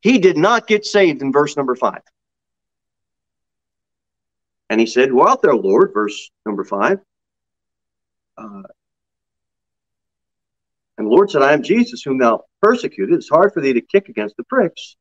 He 0.00 0.18
did 0.18 0.36
not 0.36 0.66
get 0.66 0.84
saved 0.84 1.22
in 1.22 1.32
verse 1.32 1.56
number 1.56 1.76
five. 1.76 2.02
And 4.70 4.80
he 4.80 4.86
said, 4.86 5.12
Well, 5.12 5.28
out 5.28 5.42
there, 5.42 5.54
Lord, 5.54 5.92
verse 5.92 6.30
number 6.46 6.64
five. 6.64 6.98
Uh, 8.38 8.62
and 10.98 11.06
the 11.06 11.10
Lord 11.10 11.30
said, 11.30 11.42
I 11.42 11.52
am 11.52 11.62
Jesus, 11.62 12.02
whom 12.02 12.18
thou 12.18 12.44
persecuted. 12.60 13.14
It's 13.14 13.28
hard 13.28 13.52
for 13.52 13.60
thee 13.60 13.74
to 13.74 13.80
kick 13.80 14.08
against 14.08 14.36
the 14.36 14.44
pricks. 14.44 14.96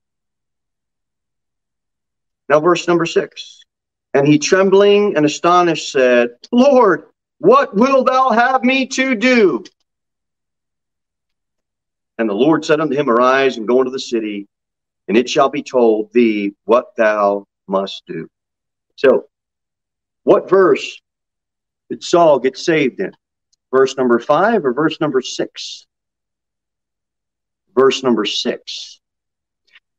Now, 2.49 2.59
verse 2.59 2.87
number 2.87 3.05
six. 3.05 3.61
And 4.13 4.27
he, 4.27 4.37
trembling 4.37 5.15
and 5.15 5.25
astonished, 5.25 5.91
said, 5.91 6.31
Lord, 6.51 7.05
what 7.37 7.75
wilt 7.75 8.07
thou 8.07 8.29
have 8.31 8.63
me 8.63 8.87
to 8.87 9.15
do? 9.15 9.63
And 12.21 12.29
the 12.29 12.35
Lord 12.35 12.63
said 12.63 12.79
unto 12.79 12.95
him, 12.95 13.09
Arise 13.09 13.57
and 13.57 13.67
go 13.67 13.79
into 13.79 13.89
the 13.89 13.99
city, 13.99 14.47
and 15.07 15.17
it 15.17 15.27
shall 15.27 15.49
be 15.49 15.63
told 15.63 16.13
thee 16.13 16.53
what 16.65 16.95
thou 16.95 17.47
must 17.67 18.03
do. 18.05 18.29
So, 18.95 19.25
what 20.21 20.47
verse 20.47 21.01
did 21.89 22.03
Saul 22.03 22.37
get 22.37 22.59
saved 22.59 22.99
in? 22.99 23.11
Verse 23.71 23.97
number 23.97 24.19
five 24.19 24.63
or 24.63 24.71
verse 24.71 25.01
number 25.01 25.19
six? 25.21 25.87
Verse 27.75 28.03
number 28.03 28.25
six. 28.25 28.99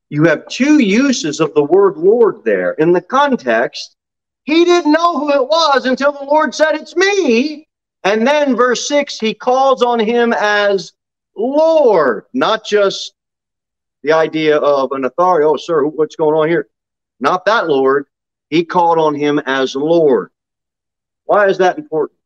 You 0.08 0.22
have 0.24 0.46
two 0.46 0.78
uses 0.78 1.40
of 1.40 1.54
the 1.54 1.64
word 1.64 1.96
Lord 1.96 2.44
there. 2.44 2.74
In 2.74 2.92
the 2.92 3.00
context, 3.00 3.96
he 4.44 4.64
didn't 4.64 4.92
know 4.92 5.18
who 5.18 5.32
it 5.32 5.48
was 5.48 5.86
until 5.86 6.12
the 6.12 6.24
Lord 6.24 6.54
said, 6.54 6.76
It's 6.76 6.94
me. 6.94 7.66
And 8.04 8.24
then, 8.24 8.54
verse 8.54 8.86
6, 8.86 9.18
he 9.18 9.34
calls 9.34 9.82
on 9.82 9.98
him 9.98 10.32
as 10.32 10.92
Lord, 11.36 12.24
not 12.32 12.64
just 12.64 13.14
the 14.02 14.12
idea 14.12 14.58
of 14.58 14.92
an 14.92 15.04
authority. 15.04 15.44
Oh, 15.44 15.56
sir, 15.56 15.84
what's 15.84 16.16
going 16.16 16.34
on 16.34 16.48
here? 16.48 16.68
Not 17.20 17.44
that 17.46 17.68
Lord. 17.68 18.06
He 18.50 18.64
called 18.64 18.98
on 18.98 19.14
him 19.14 19.38
as 19.46 19.74
Lord. 19.74 20.30
Why 21.24 21.48
is 21.48 21.58
that 21.58 21.78
important? 21.78 22.18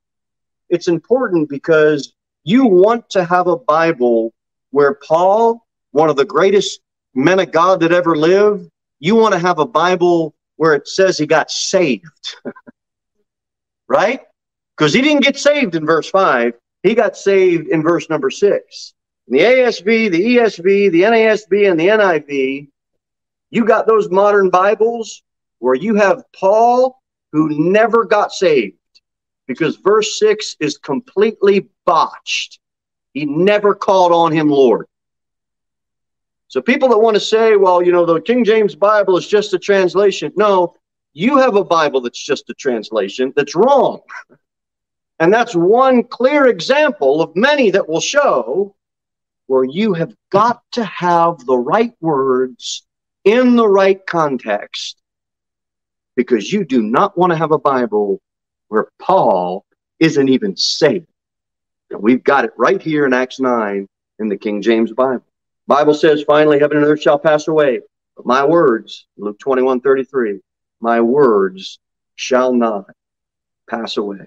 It's 0.69 0.89
important 0.89 1.49
because 1.49 2.15
you 2.45 2.67
want 2.67 3.09
to 3.11 3.25
have 3.25 3.47
a 3.47 3.57
Bible 3.57 4.33
where 4.71 4.95
Paul, 4.95 5.65
one 5.93 6.11
of 6.11 6.17
the 6.17 6.25
greatest 6.25 6.81
men 7.15 7.39
of 7.39 7.53
God 7.53 7.81
that 7.81 7.93
ever 7.93 8.17
lived, 8.17 8.69
you 8.99 9.15
want 9.15 9.35
to 9.35 9.39
have 9.39 9.59
a 9.59 9.67
Bible 9.67 10.35
where 10.57 10.75
it 10.75 10.89
says 10.89 11.19
he 11.19 11.27
got 11.27 11.51
saved. 11.51 12.37
right? 13.89 14.21
Because 14.77 14.93
he 14.93 15.03
didn't 15.03 15.23
get 15.23 15.39
saved 15.39 15.75
in 15.75 15.87
verse 15.87 16.09
5. 16.09 16.55
He 16.87 16.95
got 16.95 17.17
saved 17.17 17.69
in 17.69 17.83
verse 17.83 18.09
number 18.09 18.31
6 18.31 18.95
the 19.29 19.41
ASV, 19.41 20.11
the 20.13 20.37
ESV, 20.37 20.93
the 20.93 21.03
NASB, 21.03 21.69
and 21.69 21.81
the 21.81 21.89
NIV, 21.89 22.69
you 23.51 23.65
got 23.65 23.89
those 23.89 24.09
modern 24.09 24.51
Bibles 24.51 25.25
where 25.59 25.75
you 25.75 25.97
have 25.97 26.23
Paul 26.33 27.01
who 27.33 27.49
never 27.73 28.05
got 28.05 28.31
saved 28.31 28.77
because 29.49 29.77
verse 29.77 30.17
6 30.21 30.57
is 30.61 30.79
completely 30.79 31.69
botched. 31.87 32.61
He 33.15 33.25
never 33.25 33.75
called 33.75 34.13
on 34.13 34.31
him 34.31 34.49
Lord. 34.49 34.87
So 36.47 36.63
people 36.63 36.89
that 36.91 36.99
want 36.99 37.17
to 37.17 37.21
say, 37.21 37.57
well, 37.57 37.83
you 37.83 37.91
know, 37.91 38.07
the 38.07 38.21
King 38.21 38.45
James 38.45 38.77
Bible 38.77 39.17
is 39.17 39.27
just 39.27 39.53
a 39.55 39.59
translation. 39.59 40.33
No, 40.37 40.77
you 41.15 41.39
have 41.39 41.57
a 41.57 41.65
Bible 41.65 42.01
that's 42.01 42.25
just 42.25 42.49
a 42.49 42.55
translation 42.55 43.33
that's 43.35 43.57
wrong. 43.57 44.03
And 45.19 45.33
that's 45.33 45.55
one 45.55 46.03
clear 46.05 46.47
example 46.47 47.23
of 47.23 47.35
many 47.35 47.71
that 47.71 47.89
will 47.89 48.01
show 48.01 48.75
where 49.47 49.65
you 49.65 49.95
have 49.95 50.15
got 50.31 50.63
to 50.73 50.85
have 50.85 51.45
the 51.47 51.57
right 51.57 51.95
words 52.01 52.87
in 53.25 53.57
the 53.57 53.69
right 53.69 54.05
context 54.07 55.01
because 56.17 56.53
you 56.53 56.65
do 56.65 56.83
not 56.83 57.17
want 57.17 57.31
to 57.31 57.37
have 57.37 57.53
a 57.53 57.59
Bible 57.59 58.21
where 58.69 58.89
Paul 58.99 59.65
isn't 60.01 60.29
even 60.29 60.57
saved. 60.57 61.07
And 61.91 62.03
we've 62.03 62.25
got 62.25 62.45
it 62.45 62.53
right 62.57 62.83
here 62.83 63.07
in 63.07 63.13
Acts 63.13 63.41
9 63.41 63.87
in 64.19 64.29
the 64.29 64.37
King 64.37 64.61
James 64.63 64.93
Bible. 64.93 65.25
Bible 65.67 65.95
says, 65.95 66.23
finally, 66.23 66.59
heaven 66.59 66.79
and 66.79 66.87
earth 66.87 67.03
shall 67.03 67.19
pass 67.19 67.49
away, 67.49 67.81
but 68.17 68.27
my 68.27 68.45
words, 68.45 69.07
Luke 69.17 69.39
21 69.39 69.81
33, 69.81 70.41
my 70.81 71.01
words 71.01 71.79
shall 72.15 72.53
not 72.53 72.87
pass 73.69 73.97
away. 73.97 74.27